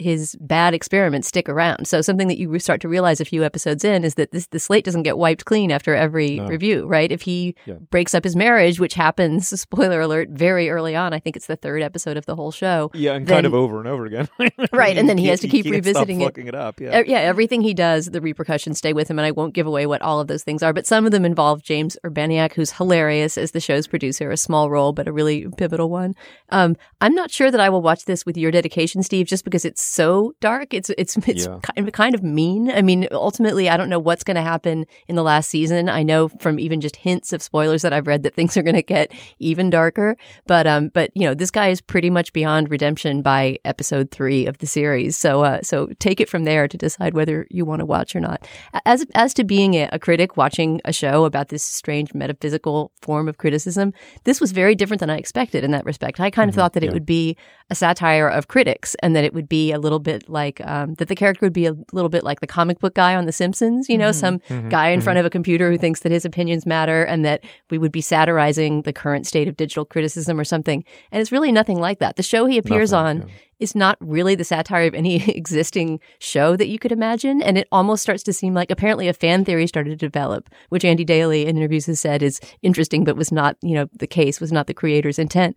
[0.00, 1.86] his bad experiments stick around.
[1.86, 4.58] So something that you start to realize a few episodes in is that this the
[4.58, 6.46] slate doesn't get wiped clean after every No.
[6.46, 7.10] review, right?
[7.10, 7.74] If he Yeah.
[7.90, 11.56] breaks up his marriage, which happens, spoiler alert, very early on, I think it's the
[11.56, 12.90] third episode of the whole show.
[12.94, 14.28] Yeah, and then- kind of over and over again.
[14.72, 16.48] Right, and then he has to keep you can't stop revisiting it.
[16.48, 16.80] it up.
[16.80, 17.02] Yeah.
[17.06, 20.00] Yeah, everything he does, the repercussions stay with him, and I won't give away what
[20.02, 20.72] all of those things are.
[20.72, 24.70] But some of them involve James Urbaniak, who's hilarious as the show's producer, a small
[24.70, 26.14] role but a really pivotal one.
[26.50, 29.64] Um, I'm not sure that I will watch this with your dedication, Steve, just because
[29.64, 30.72] it's so dark.
[30.72, 31.58] It's it's it's Yeah.
[31.62, 32.70] kind of kind of mean.
[32.70, 35.88] I mean, ultimately, I don't know what's going to happen in the last season.
[35.88, 38.76] I know from even just hints of spoilers that I've read that things are going
[38.76, 40.16] to get even darker.
[40.46, 44.46] But um, but you know, this guy is pretty much beyond redemption by episode three
[44.46, 45.18] of the series.
[45.18, 48.20] So uh, so take it from there to decide whether you want to watch or
[48.20, 48.46] not.
[48.84, 53.28] As as to being a, a critic watching a show about this strange metaphysical form
[53.28, 53.92] of criticism,
[54.24, 56.20] this was very different than I expected in that respect.
[56.20, 56.92] I kind of thought that it yeah.
[56.92, 57.36] would be
[57.70, 61.08] a satire of critics and that it would be a little bit like um, that
[61.08, 63.88] the character would be a little bit like the comic book guy on The Simpsons.
[63.88, 64.20] You know, mm-hmm.
[64.20, 64.68] some mm-hmm.
[64.68, 65.04] guy in mm-hmm.
[65.04, 68.00] front of a computer who thinks that his opinions matter and that we would be
[68.00, 70.84] satirizing the current state of digital criticism or something.
[71.10, 72.16] And it's really nothing like that.
[72.16, 73.34] The show he appears Nothing, on yeah.
[73.58, 77.42] is not really the satire of any existing show that you could imagine.
[77.42, 80.84] And it almost starts to seem like apparently a fan theory started to develop, which
[80.84, 84.40] Andy Daly in interviews has said is interesting, but was not, you know, the case,
[84.40, 85.56] was not the creator's intent.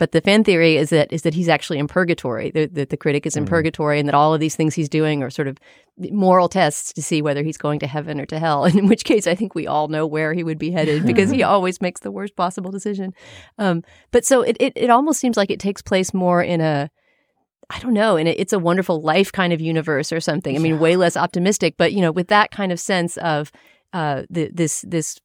[0.00, 2.50] But the fan theory is that is that he's actually in purgatory.
[2.52, 5.22] That the, the critic is in purgatory, and that all of these things he's doing
[5.22, 5.58] are sort of
[6.10, 8.64] moral tests to see whether he's going to heaven or to hell.
[8.70, 11.28] And in which case, I think we all know where he would be headed because
[11.28, 13.12] he always makes the worst possible decision.
[13.58, 16.90] Um, but so it, it it almost seems like it takes place more in a
[17.68, 20.56] I don't know, in a, it's a wonderful life kind of universe or something.
[20.56, 23.52] I mean, way less optimistic, but you know, with that kind of sense of
[23.92, 25.20] uh, the, this this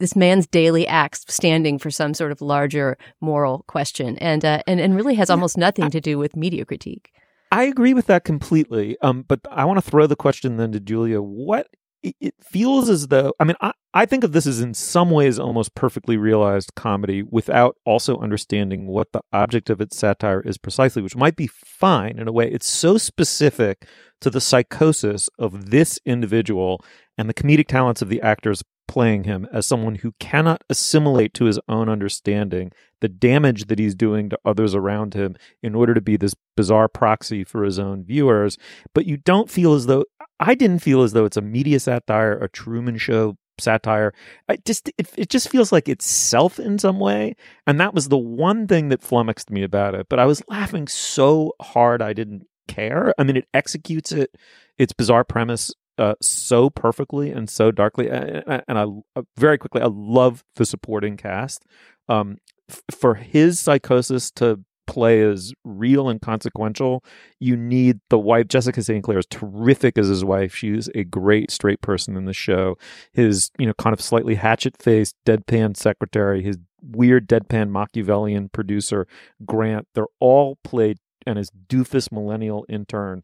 [0.00, 4.80] this man's daily acts standing for some sort of larger moral question, and uh, and
[4.80, 7.12] and really has almost nothing to do with media critique.
[7.52, 8.96] I agree with that completely.
[9.02, 11.20] Um, but I want to throw the question then to Julia.
[11.20, 11.68] What
[12.02, 15.10] it, it feels as though I mean I, I think of this as in some
[15.10, 20.58] ways almost perfectly realized comedy without also understanding what the object of its satire is
[20.58, 22.50] precisely, which might be fine in a way.
[22.50, 23.86] It's so specific
[24.20, 26.84] to the psychosis of this individual
[27.18, 31.44] and the comedic talents of the actors playing him as someone who cannot assimilate to
[31.44, 36.00] his own understanding the damage that he's doing to others around him in order to
[36.00, 38.58] be this bizarre proxy for his own viewers.
[38.92, 40.06] But you don't feel as though
[40.40, 44.12] I didn't feel as though it's a media satire, a Truman Show satire.
[44.48, 47.36] I just it, it just feels like itself in some way,
[47.68, 50.08] and that was the one thing that flummoxed me about it.
[50.10, 53.14] But I was laughing so hard I didn't care.
[53.16, 54.34] I mean, it executes it
[54.78, 58.08] its bizarre premise uh, so perfectly and so darkly.
[58.08, 61.64] And, and I uh, very quickly, I love the supporting cast.
[62.08, 67.04] Um, f- for his psychosis to play as real and consequential,
[67.38, 68.48] you need the wife.
[68.48, 69.04] Jessica St.
[69.04, 70.54] Clair is terrific as his wife.
[70.54, 72.76] She's a great straight person in the show.
[73.12, 79.06] His, you know, kind of slightly hatchet faced, deadpan secretary, his weird deadpan Machiavellian producer,
[79.44, 83.22] Grant, they're all played and his doofus millennial intern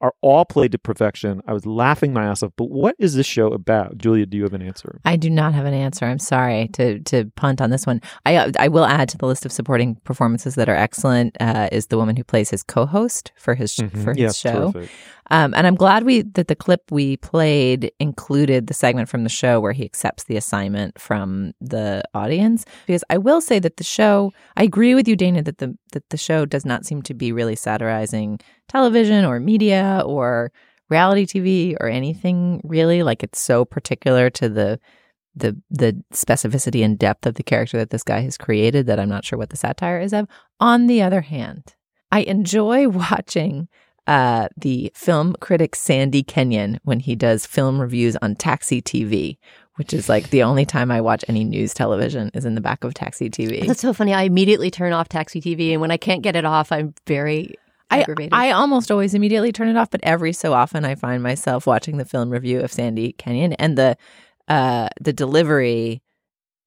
[0.00, 1.42] are all played to perfection.
[1.46, 2.52] I was laughing my ass off.
[2.56, 3.98] But what is this show about?
[3.98, 5.00] Julia, do you have an answer?
[5.04, 6.06] I do not have an answer.
[6.06, 8.00] I'm sorry to to punt on this one.
[8.24, 11.68] I uh, I will add to the list of supporting performances that are excellent uh,
[11.72, 14.04] is the woman who plays his co-host for his mm-hmm.
[14.04, 14.72] for his show.
[14.72, 14.90] Terrific.
[15.30, 19.28] Um, and I'm glad we that the clip we played included the segment from the
[19.28, 22.64] show where he accepts the assignment from the audience.
[22.86, 26.08] Because I will say that the show, I agree with you, Dana, that the that
[26.10, 30.50] the show does not seem to be really satirizing television or media or
[30.88, 33.02] reality TV or anything really.
[33.02, 34.80] Like it's so particular to the
[35.36, 39.08] the the specificity and depth of the character that this guy has created that I'm
[39.08, 40.26] not sure what the satire is of.
[40.58, 41.74] On the other hand,
[42.10, 43.68] I enjoy watching
[44.08, 49.36] uh, the film critic Sandy Kenyon when he does film reviews on Taxi TV,
[49.76, 52.84] which is like the only time I watch any news television is in the back
[52.84, 53.66] of Taxi TV.
[53.66, 54.14] That's so funny.
[54.14, 57.54] I immediately turn off Taxi TV, and when I can't get it off, I'm very
[57.90, 58.32] aggravated.
[58.32, 61.66] I, I almost always immediately turn it off, but every so often I find myself
[61.66, 63.98] watching the film review of Sandy Kenyon and the
[64.48, 66.02] uh, the delivery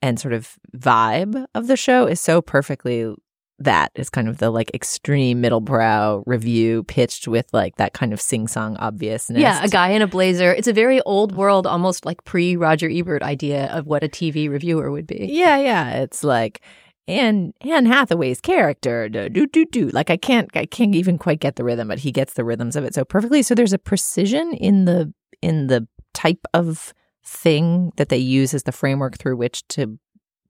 [0.04, 3.16] and sort of vibe of the show is so perfectly
[3.64, 8.14] that is kind of the like extreme middle brow review pitched with like that kind
[8.14, 9.42] of sing song obviousness.
[9.42, 10.54] Yeah, a guy in a blazer.
[10.54, 14.50] It's a very old world, almost like pre Roger Ebert idea of what a TV
[14.50, 15.28] reviewer would be.
[15.32, 16.02] Yeah, yeah.
[16.02, 16.62] It's like
[17.08, 19.90] and Anne Hathaway's character, do do do do.
[19.90, 22.76] Like I can't, I can't even quite get the rhythm, but he gets the rhythms
[22.76, 23.44] of it so perfectly.
[23.44, 26.94] So there's a precision in the in the type of
[27.24, 30.00] thing that they use as the framework through which to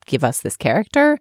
[0.06, 1.19] give us this character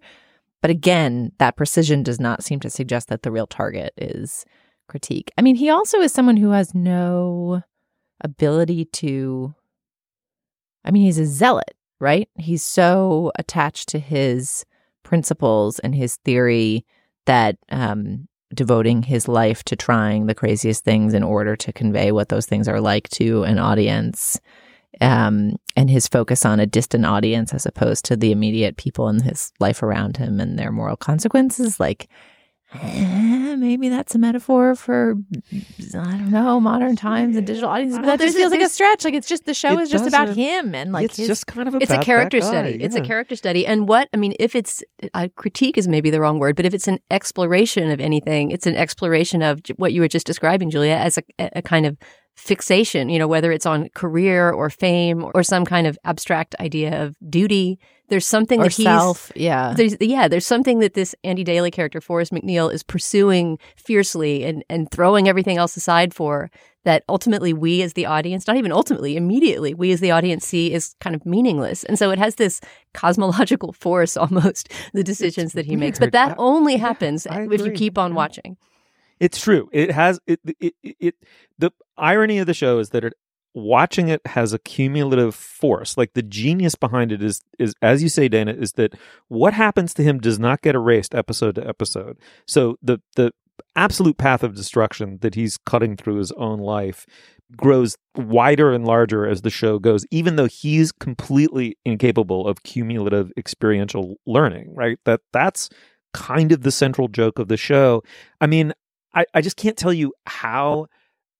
[0.61, 4.45] but again, that precision does not seem to suggest that the real target is
[4.87, 5.31] critique.
[5.37, 7.63] I mean, he also is someone who has no
[8.21, 9.55] ability to.
[10.83, 12.27] I mean, he's a zealot, right?
[12.37, 14.65] He's so attached to his
[15.03, 16.85] principles and his theory
[17.25, 22.29] that um, devoting his life to trying the craziest things in order to convey what
[22.29, 24.39] those things are like to an audience
[24.99, 29.21] um, and his focus on a distant audience as opposed to the immediate people in
[29.21, 31.79] his life around him and their moral consequences.
[31.79, 32.09] Like,
[32.73, 35.15] eh, maybe that's a metaphor for
[35.51, 37.99] I don't know modern times and digital audiences.
[37.99, 39.05] But that just feels like a stretch.
[39.05, 41.69] Like it's just the show is just about him and like it's his, just kind
[41.69, 42.77] of it's a character study.
[42.81, 43.65] It's a character study.
[43.65, 46.73] And what I mean, if it's uh, critique is maybe the wrong word, but if
[46.73, 50.95] it's an exploration of anything, it's an exploration of what you were just describing, Julia,
[50.95, 51.97] as a, a kind of
[52.35, 53.09] fixation.
[53.09, 57.15] You know, whether it's on career or fame or some kind of abstract idea of
[57.29, 57.79] duty.
[58.09, 59.31] There's something or that he's self.
[59.37, 59.73] Yeah.
[59.73, 64.65] there's yeah, there's something that this Andy Daly character, Forrest MacNeil, is pursuing fiercely and
[64.69, 66.51] and throwing everything else aside for
[66.83, 70.73] that ultimately we as the audience, not even ultimately, immediately we as the audience see
[70.73, 71.83] is kind of meaningless.
[71.85, 72.59] And so it has this
[72.93, 75.97] cosmological force almost, the decisions that he makes.
[75.99, 76.13] But weird.
[76.13, 78.15] that I- only happens I if you keep on Yeah.
[78.17, 78.57] watching.
[79.21, 79.69] It's true.
[79.71, 81.15] It has it, it it
[81.59, 83.13] the irony of the show is that it
[83.53, 85.95] watching it has a cumulative force.
[85.95, 88.95] Like the genius behind it is is as you say Dana is that
[89.27, 92.17] what happens to him does not get erased episode to episode.
[92.47, 93.31] So the the
[93.75, 97.05] absolute path of destruction that he's cutting through his own life
[97.55, 103.31] grows wider and larger as the show goes even though he's completely incapable of cumulative
[103.37, 104.97] experiential learning, right?
[105.05, 105.69] That that's
[106.13, 108.03] kind of the central joke of the show.
[108.41, 108.73] I mean,
[109.13, 110.87] I, I just can't tell you how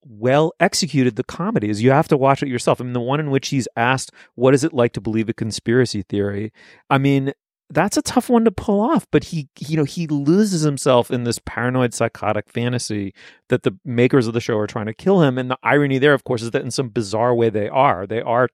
[0.06, 1.82] well executed the comedy is.
[1.82, 2.82] You have to watch it yourself.
[2.82, 5.34] I mean, the one in which he's asked, What is it like to believe a
[5.34, 6.52] conspiracy theory?
[6.90, 7.34] I mean,
[7.70, 9.08] that's a tough one to pull off.
[9.12, 13.14] But he, you know, he loses himself in this paranoid, psychotic fantasy
[13.50, 15.38] that the makers of the show are trying to kill him.
[15.38, 18.06] And the irony there, of course, is that in some bizarre way they are.
[18.06, 18.50] They are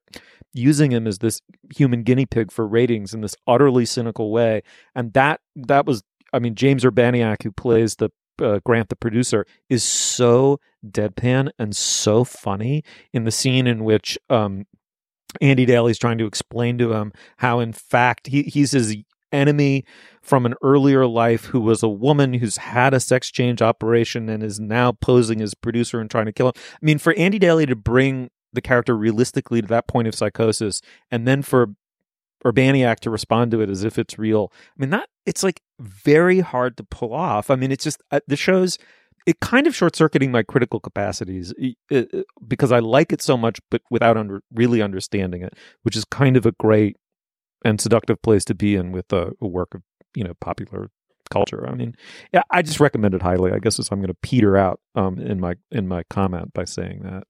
[0.54, 1.42] using him as this
[1.76, 4.62] human guinea pig for ratings in this utterly cynical way.
[4.96, 6.04] And that that was,
[6.34, 11.76] I mean, James Urbaniak, who plays the uh, Grant, the producer, is so deadpan and
[11.76, 14.66] so funny in the scene in which um,
[15.42, 18.96] Andy Daly's trying to explain to him how, in fact, he, he's his
[19.32, 19.84] enemy
[20.22, 24.42] from an earlier life who was a woman who's had a sex change operation and
[24.42, 26.54] is now posing as producer and trying to kill him.
[26.56, 30.82] I mean, for Andy Daly to bring the character realistically to that point of psychosis
[31.12, 31.76] and then for
[32.46, 34.52] Urbaniak to respond to it as if it's real.
[34.54, 37.50] I mean, that it's like very hard to pull off.
[37.50, 38.78] I mean, it's just uh, the show's
[39.26, 41.54] it kind of short circuiting my critical capacities
[42.48, 46.38] because I like it so much, but without under, really understanding it, which is kind
[46.38, 46.96] of a great
[47.66, 49.82] and seductive place to be in with a, a work of
[50.16, 50.90] you know popular
[51.30, 51.68] culture.
[51.68, 51.96] I mean,
[52.34, 53.52] yeah, I just recommend it highly.
[53.52, 57.02] I guess I'm going to peter out um, in my in my comment by saying
[57.04, 57.26] that.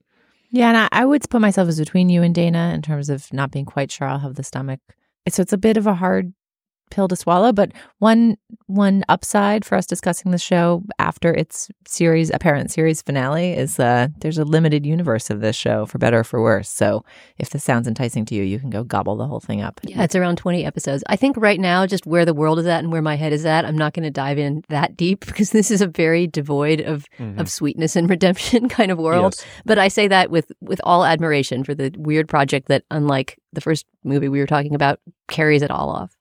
[0.49, 3.31] Yeah, and I, I would put myself as between you and Dana in terms of
[3.33, 4.79] not being quite sure I'll have the stomach.
[5.29, 6.33] So it's a bit of a hard
[6.89, 7.51] pill to swallow.
[7.51, 13.53] But one one upside for us discussing the show after its series apparent series finale
[13.53, 16.69] is uh, there's a limited universe of this show for better or for worse.
[16.69, 17.03] So
[17.37, 19.79] if this sounds enticing to you, you can go gobble the whole thing up.
[19.83, 21.03] Yeah, it's around 20 episodes.
[21.07, 23.45] I think right now, just where the world is at and where my head is
[23.45, 26.81] at, I'm not going to dive in that deep because this is a very devoid
[26.81, 27.39] of mm-hmm.
[27.39, 29.35] of sweetness and redemption kind of world.
[29.37, 29.45] Yes.
[29.65, 33.61] But I say that with with all admiration for the weird project that, unlike the
[33.61, 36.16] first movie we were talking about, carries it all off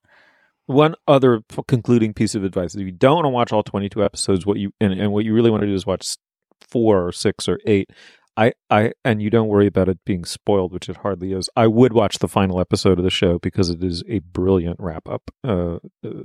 [0.66, 4.44] one other concluding piece of advice: if you don't want to watch all twenty-two episodes,
[4.44, 6.16] what you and, and what you really want to do is watch
[6.60, 7.90] four or six or eight.
[8.38, 11.48] I, I, and you don't worry about it being spoiled, which it hardly is.
[11.56, 15.08] I would watch the final episode of the show because it is a brilliant wrap
[15.08, 16.24] up, uh, uh,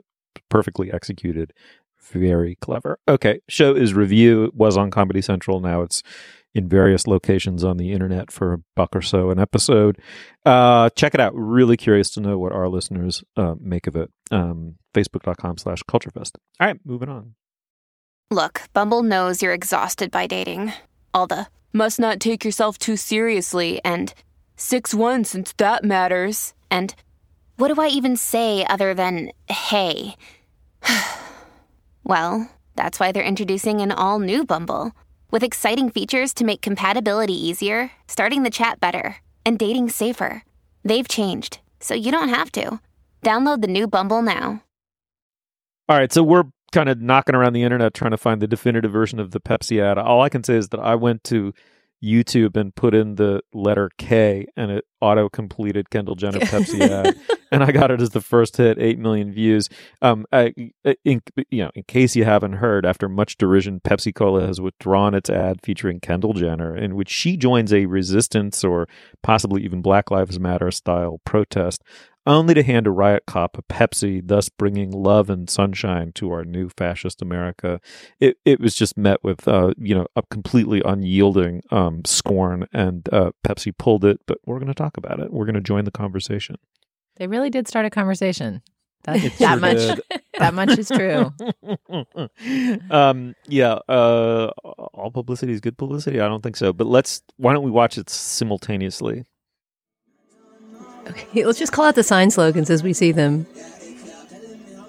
[0.50, 1.54] perfectly executed,
[2.02, 3.00] very clever.
[3.08, 4.52] Okay, show is review.
[4.54, 5.60] Was on Comedy Central.
[5.60, 6.04] Now it's
[6.54, 9.98] in various locations on the internet for a buck or so an episode.
[10.46, 11.34] Uh, check it out.
[11.36, 14.12] Really curious to know what our listeners uh, make of it.
[14.32, 16.36] Um, Facebook.com slash CultureFest.
[16.60, 17.36] All right, moving on.
[18.30, 20.74] Look, Bumble knows you're exhausted by dating.
[21.14, 24.14] All the must not take yourself too seriously and
[24.58, 26.54] 6 1 since that matters.
[26.70, 26.94] And
[27.58, 30.16] what do I even say other than hey?
[32.04, 34.92] well, that's why they're introducing an all new Bumble.
[35.30, 40.44] With exciting features to make compatibility easier, starting the chat better, and dating safer.
[40.84, 42.80] They've changed, so you don't have to.
[43.24, 44.64] Download the new Bumble now.
[45.88, 48.92] All right, so we're kind of knocking around the internet trying to find the definitive
[48.92, 49.98] version of the Pepsi ad.
[49.98, 51.54] All I can say is that I went to
[52.04, 57.16] YouTube and put in the letter K and it auto completed Kendall Jenner Pepsi ad.
[57.54, 59.70] and I got it as the first hit, 8 million views.
[60.02, 60.54] Um, I,
[61.04, 65.14] in, you know, in case you haven't heard, after much derision, Pepsi Cola has withdrawn
[65.14, 68.88] its ad featuring Kendall Jenner, in which she joins a resistance or
[69.22, 71.84] possibly even Black Lives Matter style protest
[72.26, 76.44] only to hand a riot cop a Pepsi, thus bringing love and sunshine to our
[76.44, 77.82] new fascist America.
[78.20, 83.10] It it was just met with uh, you know a completely unyielding um, scorn, and
[83.12, 84.20] uh, Pepsi pulled it.
[84.28, 85.34] But we're going to talk about it.
[85.34, 86.58] We're going to join the conversation.
[87.18, 88.62] They really did start a conversation.
[89.04, 91.34] That, that sure much that much is true.
[92.92, 94.52] um, yeah, uh,
[94.94, 96.20] all publicity is good publicity.
[96.20, 97.22] I don't think so, but let's.
[97.38, 99.26] Why don't we watch it simultaneously?
[101.08, 103.48] Okay, let's just call out the sign slogans as we see them.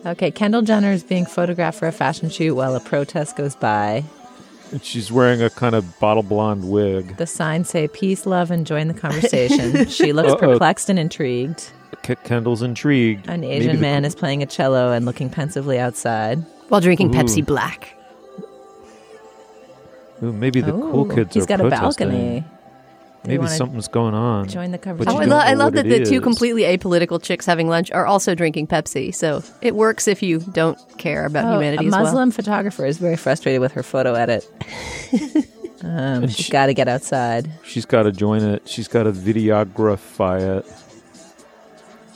[0.05, 4.05] Okay, Kendall Jenner is being photographed for a fashion shoot while a protest goes by.
[4.73, 7.16] And she's wearing a kind of bottle blonde wig.
[7.18, 9.87] The signs say peace, love, and join the conversation.
[9.89, 10.39] she looks Uh-oh.
[10.39, 11.70] perplexed and intrigued.
[12.03, 13.28] K- Kendall's intrigued.
[13.28, 17.18] An Asian man is playing a cello and looking pensively outside while drinking Ooh.
[17.18, 17.94] Pepsi Black.
[20.22, 22.44] Ooh, maybe the Ooh, cool kids he's got a balcony.
[23.24, 24.48] Maybe something's going on.
[24.48, 25.16] Join the conversation.
[25.16, 26.09] Oh, I, lo- I love that the is.
[26.09, 29.14] two completely apolitical chicks having lunch are also drinking Pepsi.
[29.14, 31.86] So it works if you don't care about oh, humanity.
[31.86, 32.30] A Muslim well.
[32.32, 34.44] photographer is very frustrated with her photo edit.
[35.84, 37.48] um, she's she, got to get outside.
[37.62, 38.68] She's got to join it.
[38.68, 40.66] She's got to videography it.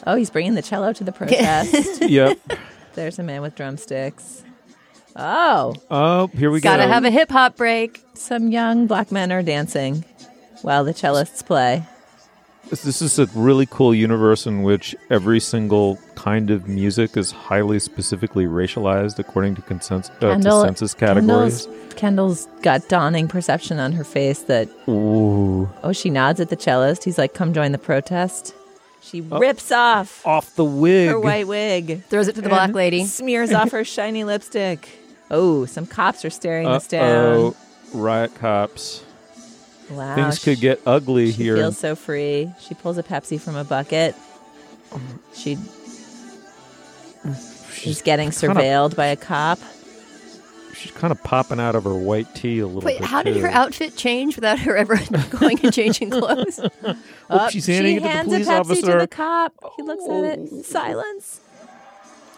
[0.06, 2.02] Oh, he's bringing the cello to the protest.
[2.02, 2.38] yep.
[2.94, 4.42] There's a man with drumsticks.
[5.14, 5.74] Oh.
[5.90, 6.82] Oh, here we Gotta go.
[6.84, 8.02] Gotta have a hip hop break.
[8.14, 10.04] Some young black men are dancing
[10.62, 11.84] while the cellists play.
[12.68, 17.78] This is a really cool universe in which every single kind of music is highly
[17.78, 21.66] specifically racialized according to, consens- uh, Kendall, to census categories.
[21.66, 24.68] Kendall's, Kendall's got dawning perception on her face that.
[24.88, 25.70] Ooh.
[25.84, 27.04] Oh, she nods at the cellist.
[27.04, 28.52] He's like, "Come join the protest."
[29.08, 29.38] She oh.
[29.38, 31.08] rips off off the wig.
[31.10, 33.04] her white wig, Throws it to the black lady.
[33.04, 34.88] smears off her shiny lipstick.
[35.30, 37.34] Oh, some cops are staring this down.
[37.34, 37.56] Oh,
[37.94, 39.04] riot cops.
[39.90, 41.32] Wow, Things could get ugly here.
[41.32, 41.56] She here.
[41.56, 42.52] feels so free.
[42.60, 44.16] She pulls a Pepsi from a bucket.
[45.34, 45.56] She
[47.72, 49.60] she's getting kinda- surveilled by a cop.
[50.78, 53.08] She's kind of popping out of her white tee a little Wait, bit.
[53.08, 54.98] how did her outfit change without her ever
[55.30, 56.60] going and changing clothes?
[57.30, 58.92] Oh, she's handing she it to the police a Pepsi officer.
[58.92, 59.52] to the cop.
[59.76, 60.64] He looks at it.
[60.66, 61.40] Silence.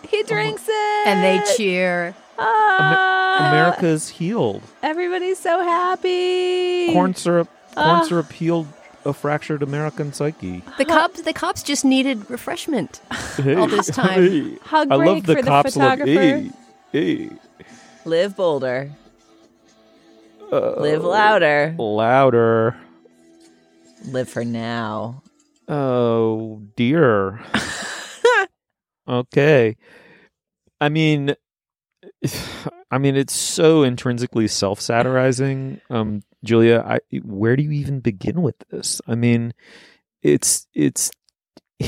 [0.08, 1.06] He drinks it.
[1.06, 2.14] and they cheer.
[2.38, 4.62] Ah, America's healed.
[4.82, 6.92] Everybody's so happy.
[6.92, 7.48] Corn syrup.
[7.74, 8.02] Corn Ah.
[8.04, 8.68] syrup healed
[9.04, 10.62] a fractured American psyche.
[10.78, 13.00] The cops, the cops just needed refreshment
[13.36, 14.22] Hey, all this time.
[14.22, 14.56] hey.
[14.62, 15.76] Hug I break love the for the cops.
[15.76, 16.20] love, photographer.
[16.20, 16.50] hey,
[16.92, 17.30] hey.
[18.08, 18.90] Live bolder.
[20.50, 21.74] Uh, Live louder.
[21.78, 22.74] Louder.
[24.06, 25.22] Live for now.
[25.68, 27.44] Oh dear.
[29.08, 29.76] okay.
[30.80, 31.34] I mean,
[32.90, 35.82] I mean, it's so intrinsically self-satirizing.
[35.90, 39.02] Um, Julia, I, where do you even begin with this?
[39.06, 39.52] I mean,
[40.22, 41.10] it's it's.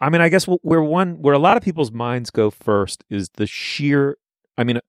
[0.00, 3.30] I mean, I guess where one where a lot of people's minds go first is
[3.30, 4.18] the sheer.
[4.58, 4.80] I mean,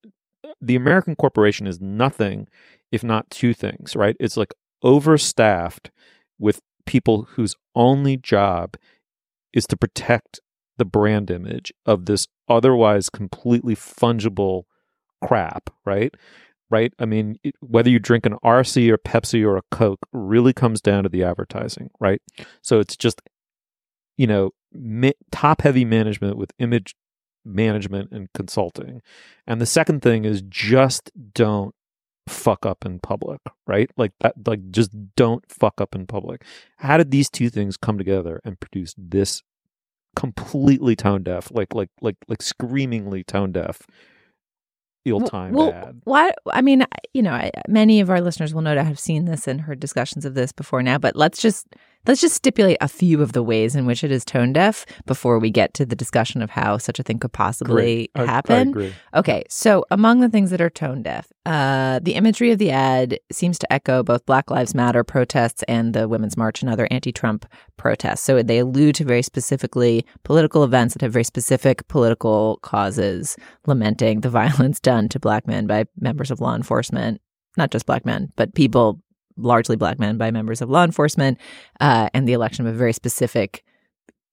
[0.59, 2.47] the American corporation is nothing
[2.91, 4.17] if not two things, right?
[4.20, 4.53] It's like
[4.84, 5.91] overstaffed
[6.39, 8.76] with people whose only job
[9.53, 10.39] is to protect
[10.78, 14.63] the brand image of this otherwise completely fungible
[15.24, 16.13] crap, right?
[16.72, 16.93] Right?
[16.99, 20.82] I mean, it, whether you drink an RC or Pepsi or a Coke really comes
[20.82, 22.22] down to the advertising, right?
[22.61, 23.22] So it's just,
[24.17, 26.95] you know, ma- top heavy management with image
[27.50, 29.02] management and consulting.
[29.47, 31.74] And the second thing is just don't
[32.28, 33.89] fuck up in public, right?
[33.97, 36.43] Like that like just don't fuck up in public.
[36.78, 39.43] How did these two things come together and produce this
[40.16, 43.82] completely tone deaf, like like like like screamingly tone deaf
[45.06, 46.02] ill time well, bad?
[46.04, 46.32] Why?
[46.52, 49.47] I mean, you know, I, many of our listeners will no doubt have seen this
[49.47, 50.97] and heard discussions of this before now.
[50.97, 51.68] But let's just
[52.08, 55.38] let's just stipulate a few of the ways in which it is tone deaf before
[55.39, 58.10] we get to the discussion of how such a thing could possibly.
[58.16, 58.70] I- I happen.
[58.70, 58.93] agree.
[59.16, 63.20] Okay, so among the things that are tone deaf, uh, the imagery of the ad
[63.32, 67.45] seems to echo both Black Lives Matter protests and the Women's March and other anti-Trump
[67.78, 68.22] protests.
[68.22, 73.36] So they allude to very specifically political events that have very specific political causes,
[73.68, 77.22] lamenting the violence done to black men by members of law enforcement,
[77.58, 79.02] not just black men, but people
[79.40, 81.38] largely black men by members of law enforcement,
[81.80, 83.64] uh, and the election of a very specific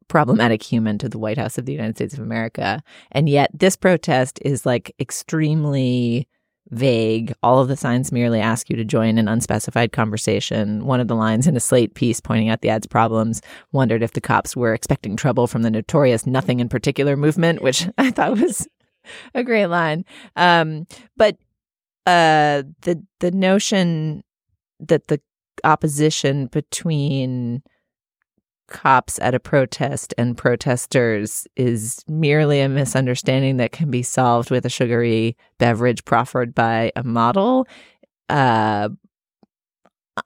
[0.09, 2.83] problematic human to the White House of the United States of America.
[3.13, 6.29] And yet this protest is like extremely
[6.71, 7.33] vague.
[7.43, 10.85] All of the signs merely ask you to join an unspecified conversation.
[10.85, 13.41] One of the lines in a Slate piece pointing out the ad's problems
[13.73, 17.89] wondered if the cops were expecting trouble from the notorious nothing in particular movement, which
[17.99, 18.67] I thought was
[19.35, 20.05] a great line.
[20.35, 20.87] Um,
[21.17, 21.37] but
[22.07, 24.23] uh, the the notion
[24.81, 25.21] that the
[25.65, 27.63] opposition between
[28.69, 34.67] cops at a protest and protesters is merely a misunderstanding that can be solved with
[34.67, 37.67] a sugary beverage proffered by a model
[38.29, 38.89] uh,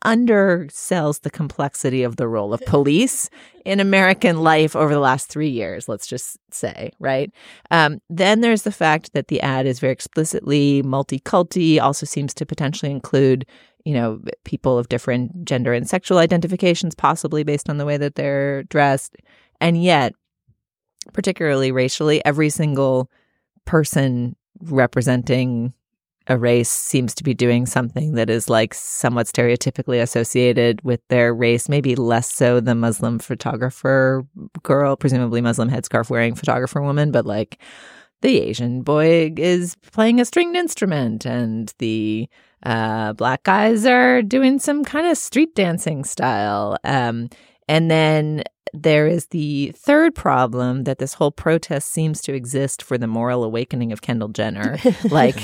[0.05, 3.29] undersells the complexity of the role of police
[3.65, 7.33] in American life over the last three years, let's just say, right?
[7.71, 12.47] Um, then there's the fact that the ad is very explicitly multi-culti, also seems to
[12.47, 13.45] potentially include
[13.85, 18.15] you know, people of different gender and sexual identifications, possibly based on the way that
[18.15, 19.17] they're dressed.
[19.61, 20.13] And yet,
[21.13, 23.11] particularly racially, every single
[23.65, 25.73] person representing
[26.27, 31.35] a race seems to be doing something that is like somewhat stereotypically associated with their
[31.35, 34.25] race, maybe less so the Muslim photographer
[34.63, 37.59] girl, presumably Muslim headscarf wearing photographer woman, but like
[38.23, 42.29] the Asian boy is playing a stringed instrument and the
[42.63, 46.77] uh, black guys are doing some kind of street dancing style.
[46.85, 47.29] Um,
[47.69, 48.43] and then
[48.73, 53.43] there is the third problem that this whole protest seems to exist for the moral
[53.45, 54.79] awakening of Kendall Jenner.
[55.11, 55.41] like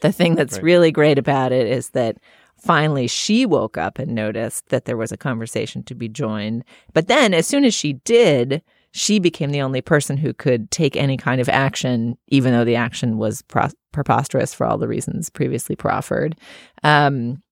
[0.00, 0.62] the thing that's Right.
[0.62, 2.16] really great about it is that
[2.56, 6.64] finally she woke up and noticed that there was a conversation to be joined.
[6.94, 8.62] But then as soon as she did,
[8.92, 12.76] she became the only person who could take any kind of action, even though the
[12.76, 16.38] action was pro- preposterous for all the reasons previously proffered.
[16.82, 17.42] Um,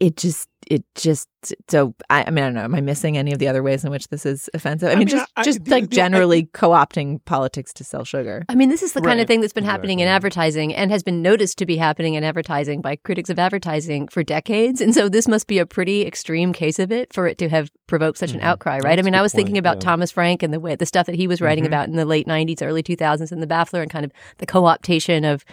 [0.00, 1.28] it just it just
[1.68, 2.62] so I, I mean I don't know.
[2.62, 4.88] Am I missing any of the other ways in which this is offensive?
[4.88, 7.84] I, I mean, mean, just I- I- just the- like the- generally co-opting politics to
[7.84, 8.44] sell sugar.
[8.48, 11.04] I mean, this is the kind of thing that's been happening in advertising and has
[11.04, 14.80] been noticed to be happening in advertising by critics of advertising for decades.
[14.80, 17.70] And so this must be a pretty extreme case of it for it to have
[17.86, 18.86] provoked such an outcry, right?
[18.86, 19.04] I Mm-hmm.
[19.04, 19.80] Mean, I was thinking point, about yeah.
[19.90, 21.68] Thomas Frank and the way the stuff that he was writing Mhm.
[21.68, 25.30] about in the late 90s, early 2000s and the Baffler and kind of the co-optation
[25.32, 25.44] of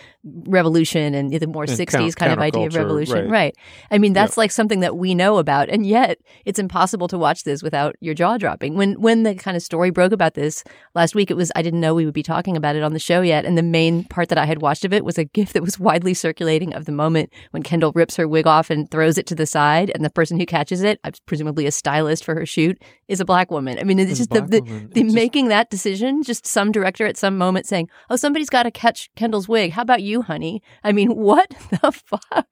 [0.47, 3.29] revolution and the more And 60s count- kind of idea of revolution.
[3.29, 3.55] right.
[3.91, 7.43] I mean, that's like something that we know about, and yet it's impossible to watch
[7.43, 8.75] this without your jaw dropping.
[8.75, 10.63] When when the kind of story broke about this
[10.95, 12.99] last week, it was I didn't know we would be talking about it on the
[12.99, 15.51] show yet, and the main part that I had watched of it was a GIF
[15.53, 19.17] that was widely circulating of the moment when Kendall rips her wig off and throws
[19.17, 22.45] it to the side, and the person who catches it, presumably a stylist for her
[22.45, 23.77] shoot, is a black woman.
[23.79, 26.71] I mean, it's a just the the, the It's just- making that decision, just some
[26.71, 29.71] director at some moment saying, "Oh, somebody's got to catch Kendall's wig.
[29.73, 31.49] How about you, honey?" I mean, what
[31.81, 32.47] the fuck?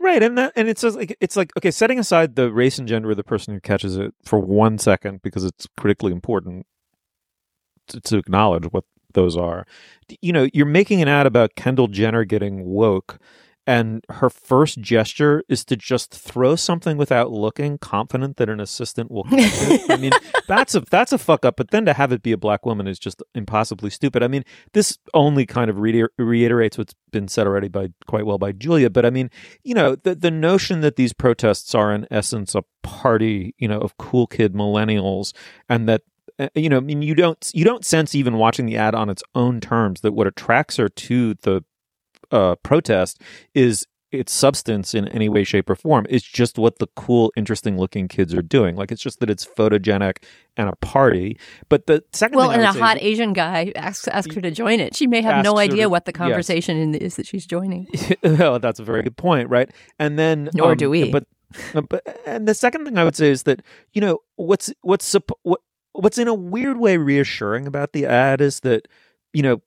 [0.00, 3.10] Right, and that and it's like it's like okay, setting aside the race and gender
[3.10, 6.66] of the person who catches it for one second because it's critically important
[7.88, 8.84] to, to acknowledge what
[9.14, 9.66] those are.
[10.20, 13.18] You know, you're making an ad about Kendall Jenner getting woke,
[13.66, 19.10] and her first gesture is to just throw something without looking, confident that an assistant
[19.10, 19.90] will catch it.
[19.90, 20.12] I mean,
[20.48, 21.56] that's a that's a fuck up.
[21.56, 24.22] But then to have it be a black woman is just impossibly stupid.
[24.22, 28.38] I mean, this only kind of reiter- reiterates what's been said already by quite well
[28.38, 28.88] by Julia.
[28.88, 29.30] But I mean,
[29.64, 33.80] you know, the the notion that these protests are in essence a party, you know,
[33.80, 35.32] of cool kid millennials,
[35.68, 36.02] and that
[36.38, 39.10] uh, you know, I mean, you don't you don't sense even watching the ad on
[39.10, 41.64] its own terms that what attracts her to the
[42.30, 43.20] uh, protest
[43.54, 46.06] is its substance in any way, shape, or form.
[46.08, 48.76] It's just what the cool, interesting looking kids are doing.
[48.76, 50.18] Like it's just that it's photogenic
[50.56, 51.38] and a party.
[51.68, 54.96] But the second Well, and a hot Asian guy asks asks her to join it.
[54.96, 57.88] She may have no idea to- what the conversation in is that she's joining.
[58.22, 59.70] well, that's a very good point, right?
[59.98, 61.10] And then, Nor um, do we.
[61.10, 61.26] But,
[61.88, 63.62] but and the second thing I would say is that
[63.92, 65.60] you know what's what's what
[65.92, 68.88] what's in a weird way reassuring about the ad is that
[69.36, 69.60] you know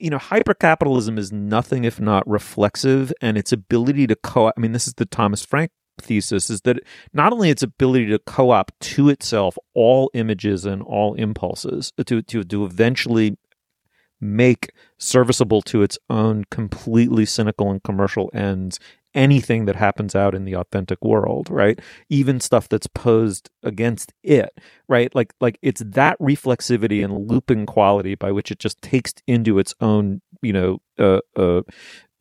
[0.00, 4.48] you know hypercapitalism is nothing if not reflexive, and its ability to co.
[4.48, 6.78] I mean, this is the Thomas Frank thesis is that
[7.12, 12.22] not only its ability to co-opt to itself all images and all impulses uh, to
[12.22, 13.36] to to eventually
[14.18, 18.80] make serviceable to its own completely cynical and commercial ends
[19.14, 24.58] anything that happens out in the authentic world right even stuff that's posed against it
[24.88, 29.58] right like like it's that reflexivity and looping quality by which it just takes into
[29.58, 31.62] its own you know uh uh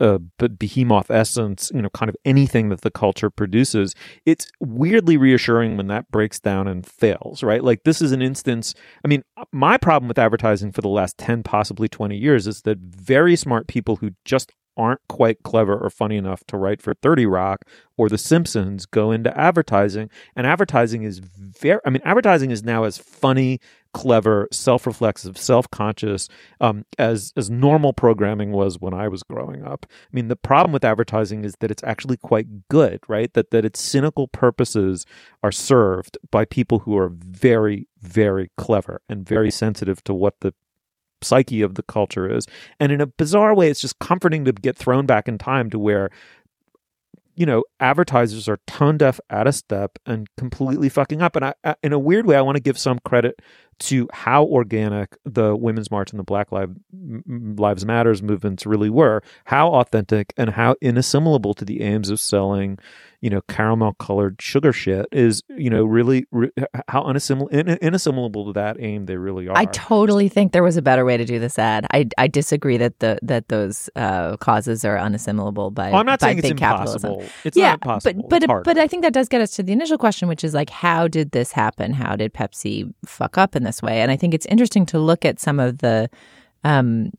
[0.02, 0.18] uh,
[0.58, 3.94] behemoth essence, you know, kind of anything that the culture produces,
[4.26, 7.64] it's weirdly reassuring when that breaks down and fails, right?
[7.64, 8.74] Like this is an instance.
[9.06, 9.22] I mean,
[9.52, 13.68] my problem with advertising for the last 10, possibly 20 years is that very smart
[13.68, 14.52] people who just
[14.82, 17.66] aren't quite clever or funny enough to write for 30 Rock
[17.98, 20.10] or The Simpsons go into advertising.
[20.36, 23.60] And advertising is very, I mean, advertising is now as funny,
[23.94, 26.28] clever, self reflexive, self conscious
[26.60, 29.86] um, as, as normal programming was when I was growing up.
[29.92, 33.32] I mean, the problem with advertising is that it's actually quite good, right?
[33.34, 35.06] That, that its cynical purposes
[35.44, 40.56] are served by people who are very, very clever and very sensitive to what the
[41.24, 42.46] psyche of the culture is.
[42.80, 45.80] And in a bizarre way, it's just comforting to get thrown back in time to
[45.80, 46.10] where,
[47.36, 51.36] you know, advertisers are tone deaf, out of step, and completely fucking up.
[51.36, 53.40] And I, I, in a weird way, I want to give some credit
[53.82, 56.74] to how organic the Women's March and the Black Lives,
[57.28, 62.78] Lives Matters movements really were, how authentic and how inassimilable to the aims of selling,
[63.22, 66.52] you know, caramel colored sugar shit is, you know, really re-
[66.88, 69.58] how unassimil- in, inassimilable to that aim they really are.
[69.58, 71.86] I totally think there was a better way to do this ad.
[71.92, 76.20] I, I disagree that the that those uh, causes are unassimilable by, Oh, I'm not
[76.20, 77.12] by saying it's big capitalism.
[77.12, 77.32] impossible.
[77.44, 78.28] It's yeah, not impossible.
[78.28, 80.54] But but but I think that does get us to the initial question, which is
[80.54, 81.94] like, how did this happen?
[81.94, 84.02] How did Pepsi fuck up in this way?
[84.02, 86.10] And I think it's interesting to look at some of the
[86.64, 87.12] um,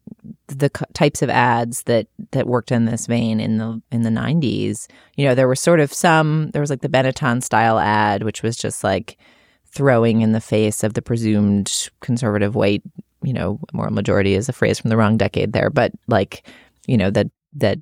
[0.48, 4.86] the types of ads that that worked in this vein in the in the 90s
[5.16, 8.42] you know there were sort of some there was like the benetton style ad which
[8.42, 9.18] was just like
[9.66, 12.82] throwing in the face of the presumed conservative white
[13.24, 16.46] you know moral majority is a phrase from the wrong decade there but like
[16.86, 17.78] you know that that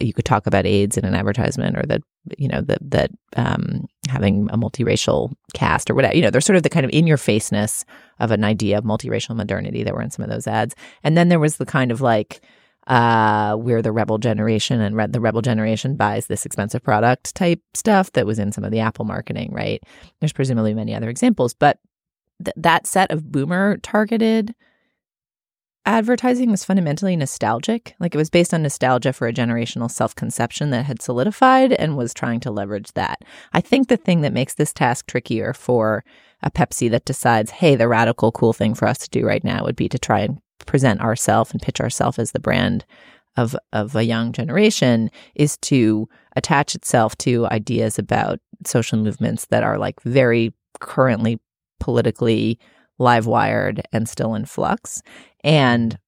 [0.00, 2.02] you could talk about AIDS in an advertisement or that
[2.38, 6.56] you know that that um, having a multiracial cast or whatever you know there's sort
[6.56, 7.84] of the kind of in your faceness
[8.18, 10.74] of an idea of multiracial modernity that were in some of those ads.
[11.02, 12.40] And then there was the kind of like
[12.86, 17.60] uh, we're the rebel generation and re- the rebel generation buys this expensive product type
[17.74, 19.82] stuff that was in some of the Apple marketing right?
[20.20, 21.78] There's presumably many other examples but
[22.44, 24.54] th- that set of boomer targeted
[25.86, 27.94] advertising was fundamentally nostalgic.
[27.98, 31.96] Like it was based on nostalgia for a generational self conception that had solidified and
[31.96, 33.22] was trying to leverage that.
[33.52, 36.04] I think the thing that makes this task trickier for
[36.42, 39.64] a Pepsi that decides, hey, the radical cool thing for us to do right now
[39.64, 42.84] would be to try and present ourselves and pitch ourselves as the brand
[43.36, 49.62] of of a young generation is to attach itself to ideas about social movements that
[49.62, 51.38] are like very currently
[51.78, 52.58] politically
[52.98, 55.02] live wired and still in flux.
[55.44, 55.98] And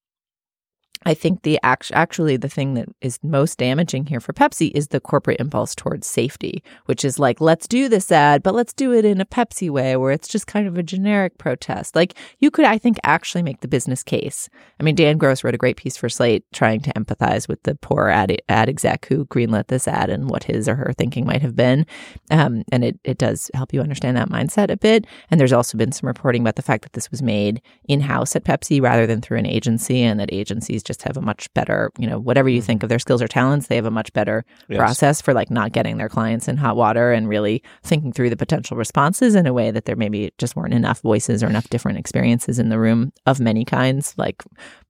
[1.09, 4.89] I think the act- actually the thing that is most damaging here for Pepsi is
[4.89, 8.93] the corporate impulse towards safety, which is like let's do this ad, but let's do
[8.93, 11.97] it in a Pepsi way where it's just kind of a generic protest.
[11.97, 14.51] Like you could, I think, actually make the business case.
[14.79, 17.75] I mean, Dan Gross wrote a great piece for Slate trying to empathize with the
[17.77, 21.41] poor ad, ad exec who greenlit this ad and what his or her thinking might
[21.41, 21.87] have been,
[22.31, 25.07] um, and it it does help you understand that mindset a bit.
[25.31, 28.37] And there's also been some reporting about the fact that this was made in house
[28.37, 31.91] at Pepsi rather than through an agency, and that agencies just have a much better,
[31.99, 34.45] you know, whatever you think of their skills or talents, they have a much better
[34.69, 34.79] Yes.
[34.79, 38.37] process for like not getting their clients in hot water and really thinking through the
[38.37, 41.99] potential responses in a way that there maybe just weren't enough voices or enough different
[41.99, 44.43] experiences in the room of many kinds, like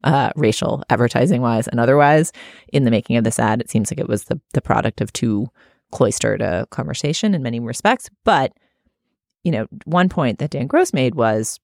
[0.05, 2.33] uh, racial, advertising wise, and otherwise.
[2.73, 5.13] In the making of this ad, it seems like it was the the product of
[5.13, 5.47] too
[5.91, 8.11] cloistered a conversation in many respects.
[8.25, 8.53] But
[9.45, 11.59] you know, one point that Dan Gross made was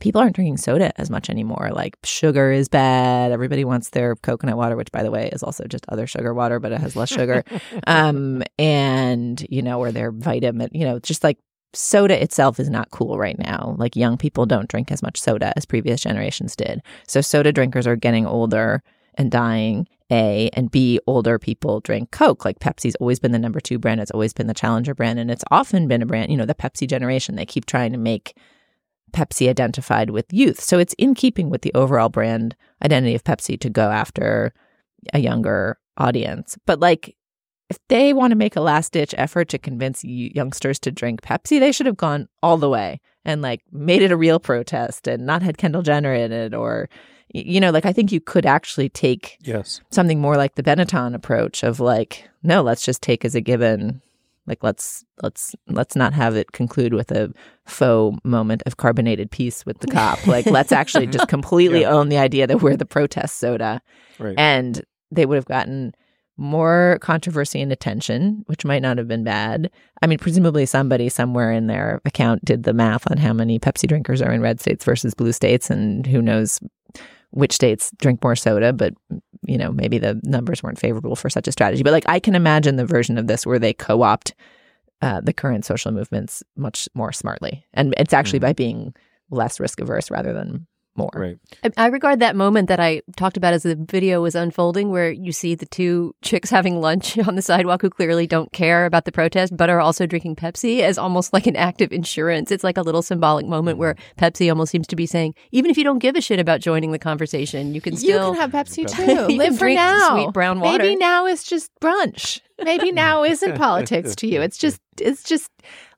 [0.00, 1.70] people aren't drinking soda as much anymore.
[1.72, 3.32] Like sugar is bad.
[3.32, 6.60] Everybody wants their coconut water, which by the way is also just other sugar water,
[6.60, 7.44] but it has less sugar.
[7.86, 11.38] um, and you know, or their vitamin, you know, just like
[11.72, 13.74] soda itself is not cool right now.
[13.78, 16.82] Like young people don't drink as much soda as previous generations did.
[17.06, 18.82] So soda drinkers are getting older
[19.14, 19.86] and dying.
[20.10, 22.44] A and B, older people drink Coke.
[22.44, 24.00] Like Pepsi's always been the number two brand.
[24.00, 25.18] It's always been the challenger brand.
[25.18, 27.34] And it's often been a brand, you know, the Pepsi generation.
[27.34, 28.36] They keep trying to make
[29.16, 30.60] Pepsi identified with youth.
[30.60, 32.54] So it's in keeping with the overall brand
[32.84, 34.52] identity of Pepsi to go after
[35.14, 36.58] a younger audience.
[36.66, 37.16] But like,
[37.70, 41.58] if they want to make a last ditch effort to convince youngsters to drink Pepsi,
[41.58, 45.26] they should have gone all the way and like made it a real protest and
[45.26, 46.88] not had Kendall Jenner in it or,
[47.34, 49.80] you know, like I think you could actually take Yes.
[49.90, 54.00] something more like the Benetton approach of like, no, let's just take as a given.
[54.46, 57.32] Like let's let's let's not have it conclude with a
[57.66, 60.24] faux moment of carbonated peace with the cop.
[60.26, 61.90] Like let's actually just completely Yeah.
[61.92, 63.80] own the idea that we're the protest soda.
[64.18, 64.34] Right.
[64.38, 65.94] And they would have gotten
[66.38, 69.70] more controversy and attention, which might not have been bad.
[70.02, 73.88] I mean, presumably somebody somewhere in their account did the math on how many Pepsi
[73.88, 76.60] drinkers are in red states versus blue states, and who knows
[77.30, 78.94] which states drink more soda, but
[79.46, 81.82] you know, maybe the numbers weren't favorable for such a strategy.
[81.82, 84.34] But like, I can imagine the version of this where they co-opt
[85.02, 88.94] uh, the current social movements much more smartly, and it's actually by being
[89.30, 90.66] less risk averse rather than
[90.96, 91.10] more.
[91.14, 91.38] Right.
[91.64, 95.10] I, I regard that moment that I talked about as the video was unfolding, where
[95.10, 99.04] you see the two chicks having lunch on the sidewalk who clearly don't care about
[99.04, 102.50] the protest, but are also drinking Pepsi, as almost like an act of insurance.
[102.50, 104.24] It's like a little symbolic moment where mm-hmm.
[104.24, 106.92] Pepsi almost seems to be saying, even if you don't give a shit about joining
[106.92, 109.34] the conversation, you can You still can have Pepsi too.
[109.36, 110.14] Live for now.
[110.14, 110.78] sweet brown water.
[110.78, 112.40] Maybe now is just brunch.
[112.62, 114.40] Maybe now isn't politics to you.
[114.40, 115.50] It's just it's just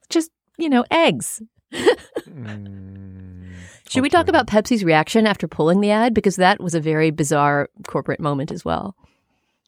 [0.09, 1.43] just you know eggs.
[1.73, 2.98] Mm.
[3.89, 6.15] Should we talk about Pepsi's reaction after pulling the ad?
[6.15, 8.95] Because that was a very bizarre corporate moment as well.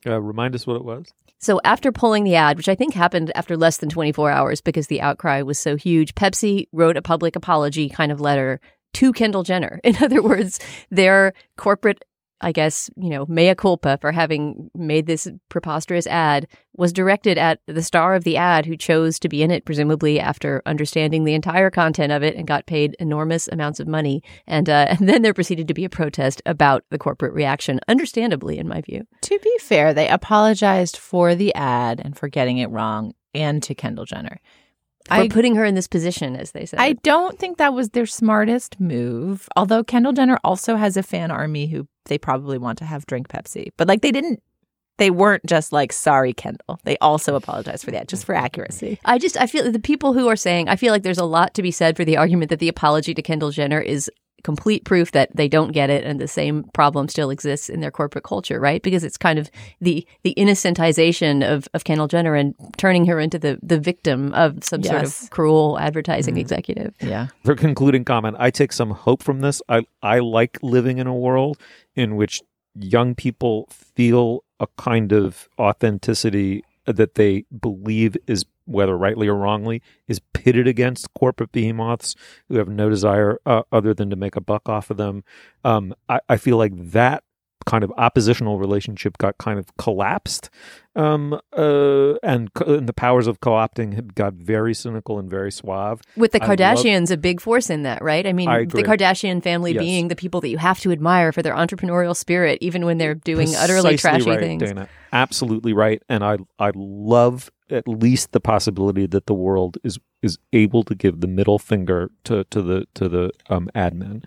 [0.07, 1.07] Uh, remind us what it was.
[1.39, 4.89] So after pulling the ad, which I think happened after less than 24 hours because
[4.89, 8.61] the outcry was so huge, Pepsi wrote a public apology kind of letter
[8.95, 9.81] to Kendall Jenner.
[9.85, 10.61] In other words,
[10.91, 12.05] their corporate
[12.41, 17.61] I guess, you know, mea culpa for having made this preposterous ad was directed at
[17.67, 21.35] the star of the ad who chose to be in it, presumably after understanding the
[21.35, 24.23] entire content of it and got paid enormous amounts of money.
[24.47, 28.59] And, uh, and then there proceeded to be a protest about the corporate reaction, understandably,
[28.59, 29.07] in my view.
[29.23, 33.75] To be fair, they apologized for the ad and for getting it wrong and to
[33.75, 34.41] Kendall Jenner.
[35.09, 36.79] For putting her in this position, as they said.
[36.79, 39.49] I don't think that was their smartest move.
[39.57, 43.29] Although Kendall Jenner also has a fan army who they probably want to have drink
[43.29, 43.71] Pepsi.
[43.77, 44.43] But like they didn't
[44.99, 46.79] they weren't just like sorry Kendall.
[46.85, 49.01] They also apologized for that just for accuracy.
[49.05, 51.55] I just I feel the people who are saying I feel like there's a lot
[51.55, 54.11] to be said for the argument that the apology to Kendall Jenner is
[54.43, 57.91] complete proof that they don't get it and the same problem still exists in their
[57.91, 58.83] corporate culture, right?
[58.83, 63.39] Because it's kind of the the innocentization of, of Kendall Jenner and turning her into
[63.39, 66.41] the the victim of some sort of cruel advertising mm.
[66.41, 66.95] executive.
[67.01, 67.29] Yeah.
[67.45, 69.63] For concluding comment, I take some hope from this.
[69.69, 71.59] I I like living in a world
[71.95, 72.43] in which
[72.75, 79.83] young people feel a kind of authenticity that they believe is whether rightly or wrongly,
[80.09, 82.15] is pitted against corporate behemoths
[82.49, 85.25] who have no desire uh, other than to make a buck off of them.
[85.65, 87.25] Um, I, I feel like that
[87.67, 90.49] kind of oppositional relationship got kind of collapsed
[90.97, 95.53] um, uh, and, co- and the powers of co-opting had got very cynical and very
[95.53, 98.27] suave With the I love- Kardashians, a big force in that, right?
[98.27, 98.83] I mean, I the.
[98.83, 99.83] Kardashian family Yes.
[99.83, 103.15] being the people that you have to admire for their entrepreneurial spirit, even when they're
[103.15, 104.63] doing utterly Precisely trashy right, things.
[104.63, 104.89] Dana.
[105.13, 106.03] Absolutely right.
[106.09, 110.95] And I I love at least the possibility that the world is is able to
[110.95, 114.25] give the middle finger to to the to the um, admin.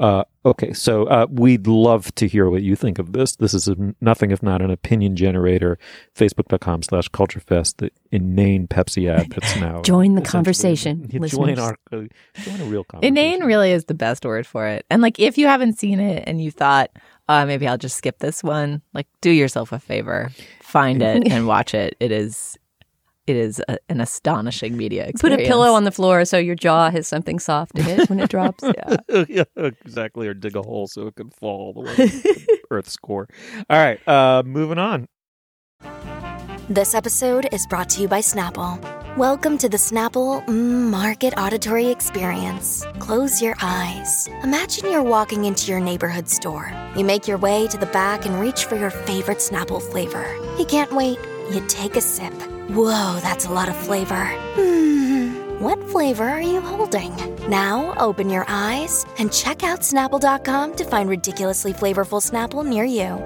[0.00, 3.36] Uh, okay, so uh, we'd love to hear what you think of this.
[3.36, 5.78] This is a, nothing if not an opinion generator.
[6.14, 11.20] Facebook.com slash culturefest, the inane Pepsi ad that's now Join the conversation, Yeah.
[11.26, 12.04] Join our uh,
[12.42, 13.16] join a real conversation.
[13.16, 14.84] Inane really is the best word for it.
[14.90, 16.90] And like, if you haven't seen it and you thought,
[17.28, 20.30] uh, maybe I'll just skip this one, like, do yourself a favor,
[20.62, 21.96] find it and watch it.
[22.00, 22.56] It is,
[23.26, 25.40] it is a, an astonishing media experience.
[25.40, 28.20] Put a pillow on the floor so your jaw has something soft in it when
[28.20, 28.64] it drops.
[28.76, 29.24] Yeah.
[29.28, 30.28] yeah, exactly.
[30.28, 33.28] Or dig a hole so it can fall all the way to the Earth's core.
[33.70, 35.06] All right, uh, moving on.
[36.68, 38.80] This episode is brought to you by Snapple.
[39.16, 42.84] Welcome to the Snapple mm, Market Auditory Experience.
[42.98, 44.28] Close your eyes.
[44.42, 46.70] Imagine you're walking into your neighborhood store.
[46.96, 50.26] You make your way to the back and reach for your favorite Snapple flavor.
[50.58, 51.18] You can't wait.
[51.50, 52.34] You take a sip.
[52.70, 54.24] Whoa, that's a lot of flavor.
[54.56, 57.14] Hmm, what flavor are you holding?
[57.48, 63.22] Now open your eyes and check out Snapple.com to find ridiculously flavorful Snapple near you.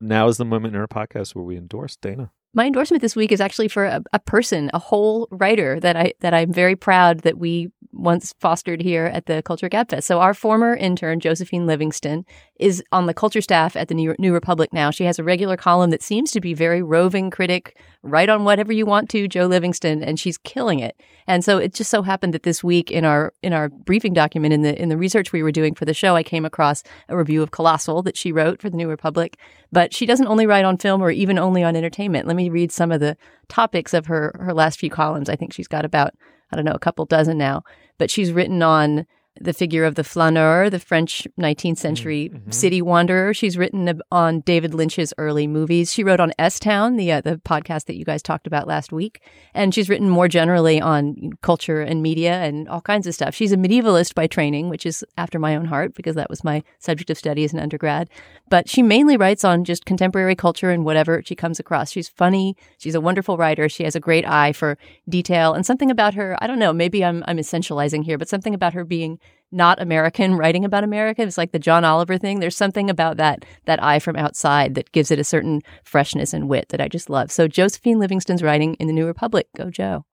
[0.00, 2.30] Now is the moment in our podcast where we endorse Dana.
[2.54, 6.12] My endorsement this week is actually for a, a person, a whole writer that I
[6.20, 10.04] that I'm very proud that we once fostered here at the Culture Gabfest.
[10.04, 12.24] So our former intern Josephine Livingstone
[12.58, 14.90] is on the culture staff at the New, New Republic now.
[14.90, 18.72] She has a regular column that seems to be very roving critic, write on whatever
[18.72, 21.00] you want to, Joe Livingstone, and she's killing it.
[21.26, 24.54] And so it just so happened that this week in our in our briefing document
[24.54, 27.16] in the in the research we were doing for the show, I came across a
[27.16, 29.38] review of Colossal that she wrote for the New Republic.
[29.72, 32.26] But she doesn't only write on film or even only on entertainment.
[32.26, 33.16] Let me read some of the
[33.48, 35.28] topics of her her last few columns.
[35.28, 36.14] I think she's got about
[36.52, 37.64] I don't know a couple dozen now.
[37.98, 39.06] But she's written on
[39.40, 43.34] the figure of the flaneur, the French 19th century city wanderer.
[43.34, 45.92] She's written on David Lynch's early movies.
[45.92, 48.92] She wrote on S Town, the uh, the podcast that you guys talked about last
[48.92, 49.20] week,
[49.54, 53.34] and she's written more generally on culture and media and all kinds of stuff.
[53.34, 56.62] She's a medievalist by training, which is after my own heart because that was my
[56.78, 58.08] subject of study as an undergrad.
[58.48, 61.90] But she mainly writes on just contemporary culture and whatever she comes across.
[61.90, 62.56] She's funny.
[62.78, 63.68] She's a wonderful writer.
[63.68, 64.78] She has a great eye for
[65.08, 66.36] detail and something about her.
[66.40, 66.72] I don't know.
[66.72, 69.18] Maybe I'm I'm essentializing here, but something about her being
[69.52, 71.22] not American writing about America.
[71.22, 72.40] It's like the John Oliver thing.
[72.40, 76.48] There's something about that that eye from outside that gives it a certain freshness and
[76.48, 77.30] wit that I just love.
[77.30, 79.48] So Josephine Livingstone's writing in the New Republic.
[79.56, 80.04] Go Joe.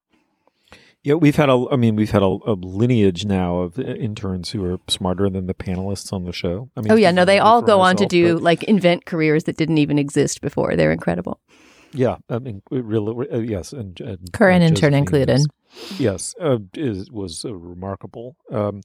[1.03, 1.65] Yeah, we've had a.
[1.69, 5.47] I mean, we've had a, a lineage now of uh, interns who are smarter than
[5.47, 6.69] the panelists on the show.
[6.77, 9.43] I mean, oh yeah, no, they all go on to do but- like invent careers
[9.43, 10.77] that didn't even exist before.
[10.77, 11.41] They're incredible.
[11.93, 15.29] Yeah, I mean, it really, uh, yes, and, and Current uh, intern included.
[15.29, 15.47] is-
[15.99, 18.81] yes, uh, is was a remarkable um,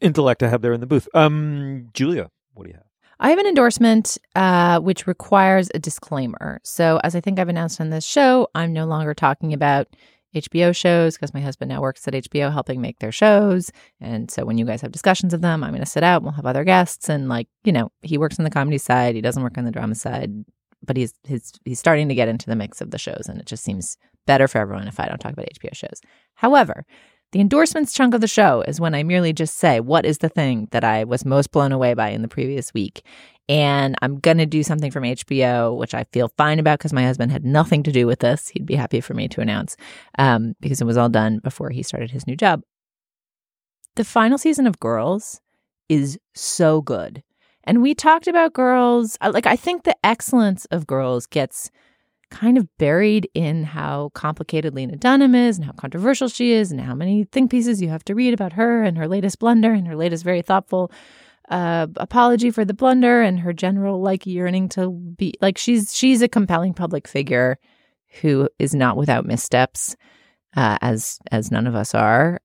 [0.00, 1.08] intellect to have there in the booth.
[1.14, 2.84] Um, Julia, what do you have?
[3.20, 6.60] I have an endorsement uh, which requires a disclaimer.
[6.64, 9.86] So, as I think I've announced on this show, I'm no longer talking about
[10.34, 13.70] HBO shows because my husband now works at HBO helping make their shows.
[14.00, 16.22] And so, when you guys have discussions of them, I'm going to sit out.
[16.22, 17.08] We'll have other guests.
[17.08, 19.70] And, like, you know, he works on the comedy side, he doesn't work on the
[19.70, 20.44] drama side,
[20.84, 23.26] but he's, he's, he's starting to get into the mix of the shows.
[23.28, 26.00] And it just seems better for everyone if I don't talk about HBO shows.
[26.34, 26.84] However,
[27.32, 30.28] the endorsements chunk of the show is when I merely just say, what is the
[30.28, 33.04] thing that I was most blown away by in the previous week?
[33.48, 37.02] And I'm going to do something from HBO, which I feel fine about because my
[37.02, 38.48] husband had nothing to do with this.
[38.48, 39.76] He'd be happy for me to announce
[40.18, 42.62] um, because it was all done before he started his new job.
[43.96, 45.40] The final season of Girls
[45.88, 47.22] is so good.
[47.64, 49.16] And we talked about Girls.
[49.22, 51.70] Like, I think the excellence of Girls gets
[52.30, 56.80] kind of buried in how complicated Lena Dunham is and how controversial she is and
[56.80, 59.86] how many think pieces you have to read about her and her latest blunder and
[59.86, 60.90] her latest very thoughtful
[61.50, 66.22] uh, apology for the blunder and her general like yearning to be like she's she's
[66.22, 67.58] a compelling public figure
[68.22, 69.94] who is not without missteps
[70.56, 72.40] uh, as as none of us are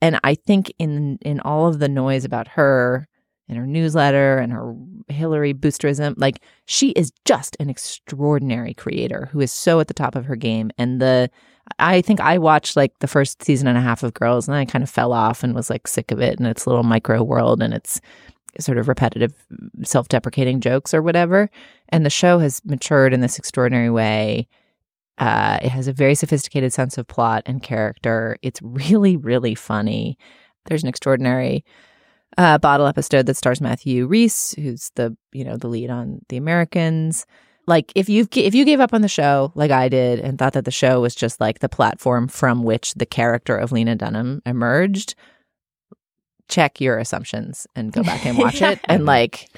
[0.00, 3.08] and I think in in all of the noise about her
[3.48, 4.74] and her newsletter and her
[5.08, 10.16] Hillary boosterism, like she is just an extraordinary creator who is so at the top
[10.16, 10.70] of her game.
[10.78, 11.30] And the
[11.78, 14.64] I think I watched like the first season and a half of Girls and I
[14.64, 17.62] kind of fell off and was like sick of it and its little micro world
[17.62, 18.00] and its
[18.60, 19.32] sort of repetitive
[19.82, 21.50] self-deprecating jokes or whatever.
[21.88, 24.48] And the show has matured in this extraordinary way
[25.18, 28.36] Uh, it has a very sophisticated sense of plot and character.
[28.42, 30.18] It's really, really funny.
[30.66, 31.64] There's an extraordinary
[32.36, 36.36] uh, bottle episode that stars Matthew Rhys, who's the you know the lead on The
[36.36, 37.26] Americans.
[37.66, 40.52] Like if you if you gave up on the show like I did and thought
[40.52, 44.42] that the show was just like the platform from which the character of Lena Dunham
[44.44, 45.14] emerged,
[46.48, 48.80] check your assumptions and go back and watch it.
[48.84, 49.48] And like,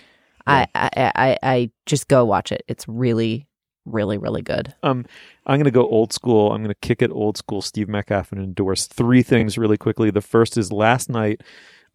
[0.46, 2.62] I, I I I just go watch it.
[2.68, 3.48] It's really
[3.86, 4.74] really really good.
[4.82, 5.04] Um,
[5.46, 6.52] I'm going to go old school.
[6.52, 7.62] I'm going to kick it old school.
[7.62, 10.10] Steve Metcalf and endorse three things really quickly.
[10.10, 11.42] The first is last night.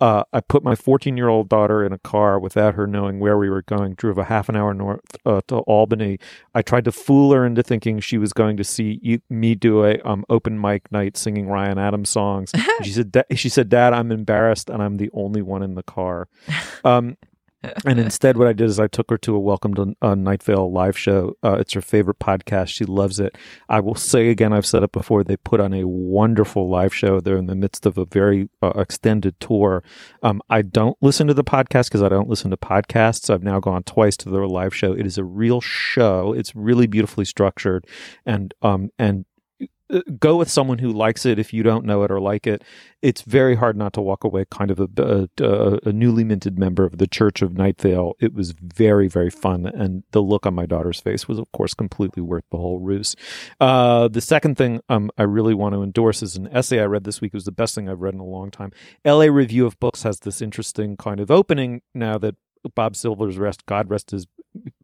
[0.02, 3.38] Uh, I put my 14 year old daughter in a car without her knowing where
[3.38, 3.94] we were going.
[3.94, 6.18] Drove a half an hour north uh, to Albany.
[6.56, 9.86] I tried to fool her into thinking she was going to see you, me do
[9.86, 12.52] a um, open mic night singing Ryan Adams songs.
[12.82, 16.28] she said, "She said, Dad, I'm embarrassed, and I'm the only one in the car."
[16.84, 17.16] Um,
[17.86, 20.44] and instead, what I did is I took her to a Welcome to uh, Night
[20.44, 21.36] Vale live show.
[21.44, 22.70] Uh, it's her favorite podcast.
[22.70, 23.38] She loves it.
[23.70, 25.24] I will say again, I've said it before.
[25.24, 27.20] They put on a wonderful live show.
[27.20, 29.84] They're in the midst of a very uh, extended tour.
[30.24, 33.30] Um, I don't listen to the podcast because I don't listen to podcasts.
[33.30, 34.94] I've now gone twice to their live show.
[34.94, 36.34] It is a real show.
[36.34, 37.86] It's really beautifully structured,
[38.26, 39.26] and um, and
[40.20, 42.64] go with someone who likes it if you don't know it or like it.
[43.02, 46.86] It's very hard not to walk away kind of a, a, a newly minted member
[46.86, 48.14] of the Church of Night Vale.
[48.20, 49.66] It was very, very fun.
[49.66, 53.16] And the look on my daughter's face was, of course, completely worth the whole ruse.
[53.60, 57.04] Uh, the second thing um, I really want to endorse is an essay I read
[57.04, 57.34] this week.
[57.34, 58.72] It was the best thing I've read in a long time.
[59.06, 62.36] LA Review of Books has this interesting kind of opening now that
[62.76, 64.28] Bob Silvers rest, God rest his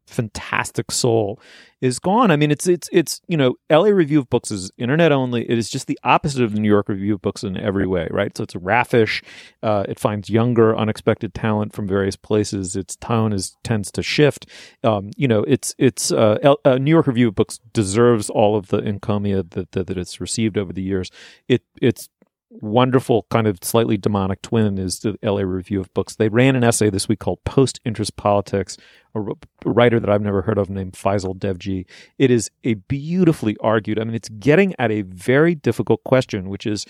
[0.08, 1.40] fantastic soul,
[1.80, 2.30] is gone.
[2.30, 3.94] I mean, it's it's it's you know, L.A.
[3.94, 5.48] Review of Books is internet only.
[5.48, 8.08] It is just the opposite of the New York Review of Books in every way,
[8.10, 8.36] right?
[8.36, 9.22] So it's raffish.
[9.62, 12.74] Uh, it finds younger, unexpected talent from various places.
[12.74, 14.46] Its tone is tends to shift.
[14.82, 18.56] Um, you know, it's it's uh, L- uh, New York Review of Books deserves all
[18.56, 21.10] of the encomia that, that that it's received over the years.
[21.46, 22.08] It it's
[22.50, 26.16] wonderful kind of slightly demonic twin is the LA Review of Books.
[26.16, 28.76] They ran an essay this week called Post Interest Politics,
[29.14, 29.22] a
[29.64, 31.84] writer that I've never heard of named Faisal Devji.
[32.18, 36.66] It is a beautifully argued, I mean, it's getting at a very difficult question, which
[36.66, 36.86] is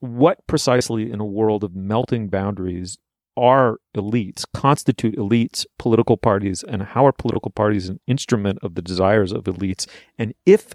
[0.00, 2.98] what precisely in a world of melting boundaries
[3.36, 8.82] are elites, constitute elites, political parties, and how are political parties an instrument of the
[8.82, 9.86] desires of elites?
[10.18, 10.74] And if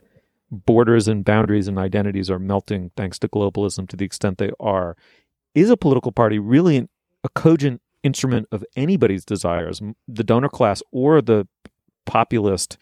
[0.51, 4.95] borders and boundaries and identities are melting thanks to globalism to the extent they are,
[5.53, 6.89] is a political party really an,
[7.23, 11.47] a cogent instrument of anybody's desires, the donor class or the
[12.05, 12.77] populist,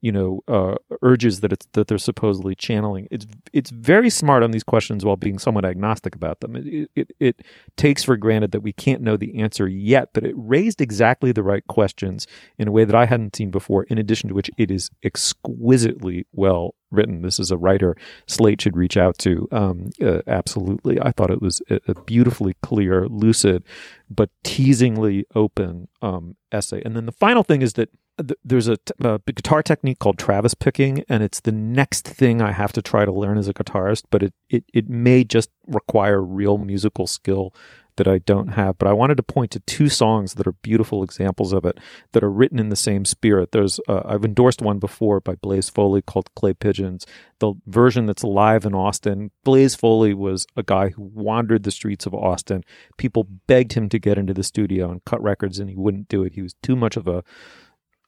[0.00, 3.08] you know, uh, urges that it's that they're supposedly channeling?
[3.10, 6.56] It's it's very smart on these questions while being somewhat agnostic about them.
[6.56, 7.42] It, it it
[7.76, 11.42] takes for granted that we can't know the answer yet, but it raised exactly the
[11.42, 12.26] right questions
[12.58, 13.84] in a way that I hadn't seen before.
[13.84, 17.22] In addition to which, it is exquisitely well written.
[17.22, 17.96] This is a writer
[18.26, 19.48] Slate should reach out to.
[19.52, 23.64] Um, uh, absolutely, I thought it was a, a, beautifully clear, lucid,
[24.10, 26.82] but teasingly open um, essay.
[26.84, 27.98] And then the final thing is that th-
[28.44, 32.52] there's a, t- a guitar technique called Travis picking, and it's the next thing I
[32.52, 34.04] have to try to learn as a guitarist.
[34.10, 37.54] But it it it may just require real musical skill
[37.98, 38.78] that I don't have.
[38.78, 41.78] But I wanted to point to two songs that are beautiful examples of it
[42.12, 43.52] that are written in the same spirit.
[43.52, 47.06] There's uh, I've endorsed one before by Blaze Foley called Clay Pigeons.
[47.40, 49.30] The version that's live in Austin.
[49.44, 52.64] Blaze Foley was a guy who wandered the streets of Austin.
[52.96, 56.22] People begged him to get into the studio and cut records, and he wouldn't do
[56.24, 56.32] it.
[56.32, 57.22] He was too much of a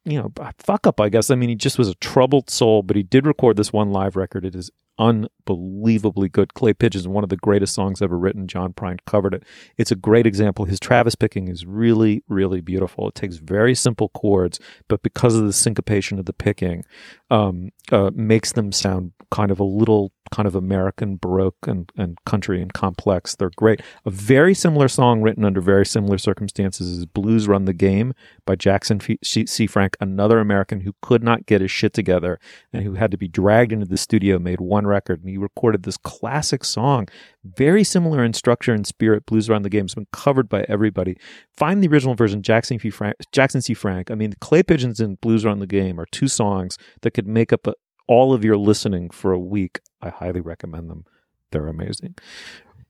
[0.05, 1.31] you know, fuck up, I guess.
[1.31, 4.17] I mean, he just was a troubled soul, but he did record this one live
[4.17, 4.45] record.
[4.45, 6.53] It is unbelievably good.
[6.55, 8.47] Clay Pigeons, one of the greatest songs ever written.
[8.47, 9.43] John Prine covered it.
[9.79, 10.67] It's a great example.
[10.67, 13.09] His Travis picking is really, really beautiful.
[13.09, 16.85] It takes very simple chords, but because of the syncopation of the picking,
[17.31, 22.19] um, uh, makes them sound kind of a little kind of American Baroque and, and
[22.25, 23.35] country and complex.
[23.35, 23.81] They're great.
[24.05, 28.15] A very similar song written under very similar circumstances is Blues Run the Game
[28.47, 29.67] by Jackson C.
[29.67, 32.39] Frank, another American who could not get his shit together
[32.73, 35.83] and who had to be dragged into the studio, made one record, and he recorded
[35.83, 37.09] this classic song,
[37.45, 39.27] very similar in structure and spirit.
[39.27, 41.17] Blues Run the Game has been covered by everybody.
[41.57, 42.91] Find the original version, Jackson, C.
[42.91, 43.17] Frank.
[43.33, 43.75] Jackson C.
[43.75, 44.11] Frank.
[44.11, 47.53] I mean, Clay Pigeons and Blues Run the Game are two songs that could make
[47.53, 47.75] up a,
[48.11, 51.05] all of your listening for a week, I highly recommend them.
[51.53, 52.17] They're amazing.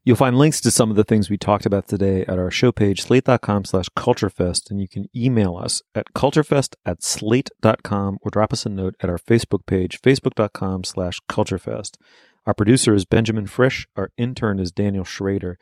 [0.03, 2.73] You'll find links to some of the things we talked about today at our show
[2.73, 8.55] page, slate.com slash culturefest, and you can email us at culturefest at slate.com or drop
[8.55, 11.99] us a note at our Facebook page, facebook.com slash culturefest.
[12.47, 13.87] Our producer is Benjamin Frisch.
[13.97, 15.59] Our intern is Daniel Schrader.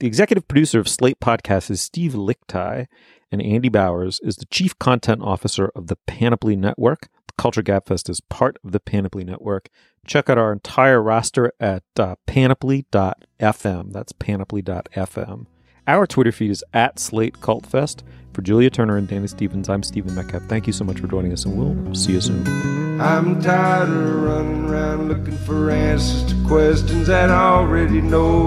[0.00, 2.86] The executive producer of Slate Podcast is Steve Lickteig,
[3.30, 7.10] and Andy Bowers is the chief content officer of the Panoply Network.
[7.36, 9.68] Culture Gabfest is part of the Panoply Network.
[10.06, 13.92] Check out our entire roster at uh, panoply.fm.
[13.92, 15.46] That's panoply.fm.
[15.86, 18.04] Our Twitter feed is at Slate Cult Fest.
[18.32, 20.44] For Julia Turner and Dana Stevens, I'm Stephen Metcalf.
[20.44, 23.00] Thank you so much for joining us, and we'll see you soon.
[23.00, 28.46] I'm tired of running around looking for answers to questions that I already know.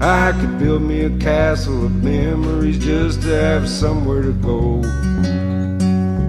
[0.00, 4.82] I could build me a castle of memories just to have somewhere to go.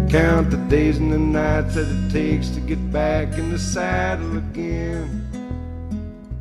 [0.09, 4.39] Count the days and the nights that it takes to get back in the saddle
[4.39, 5.07] again.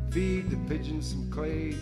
[0.09, 1.75] Feed the pigeons some clay.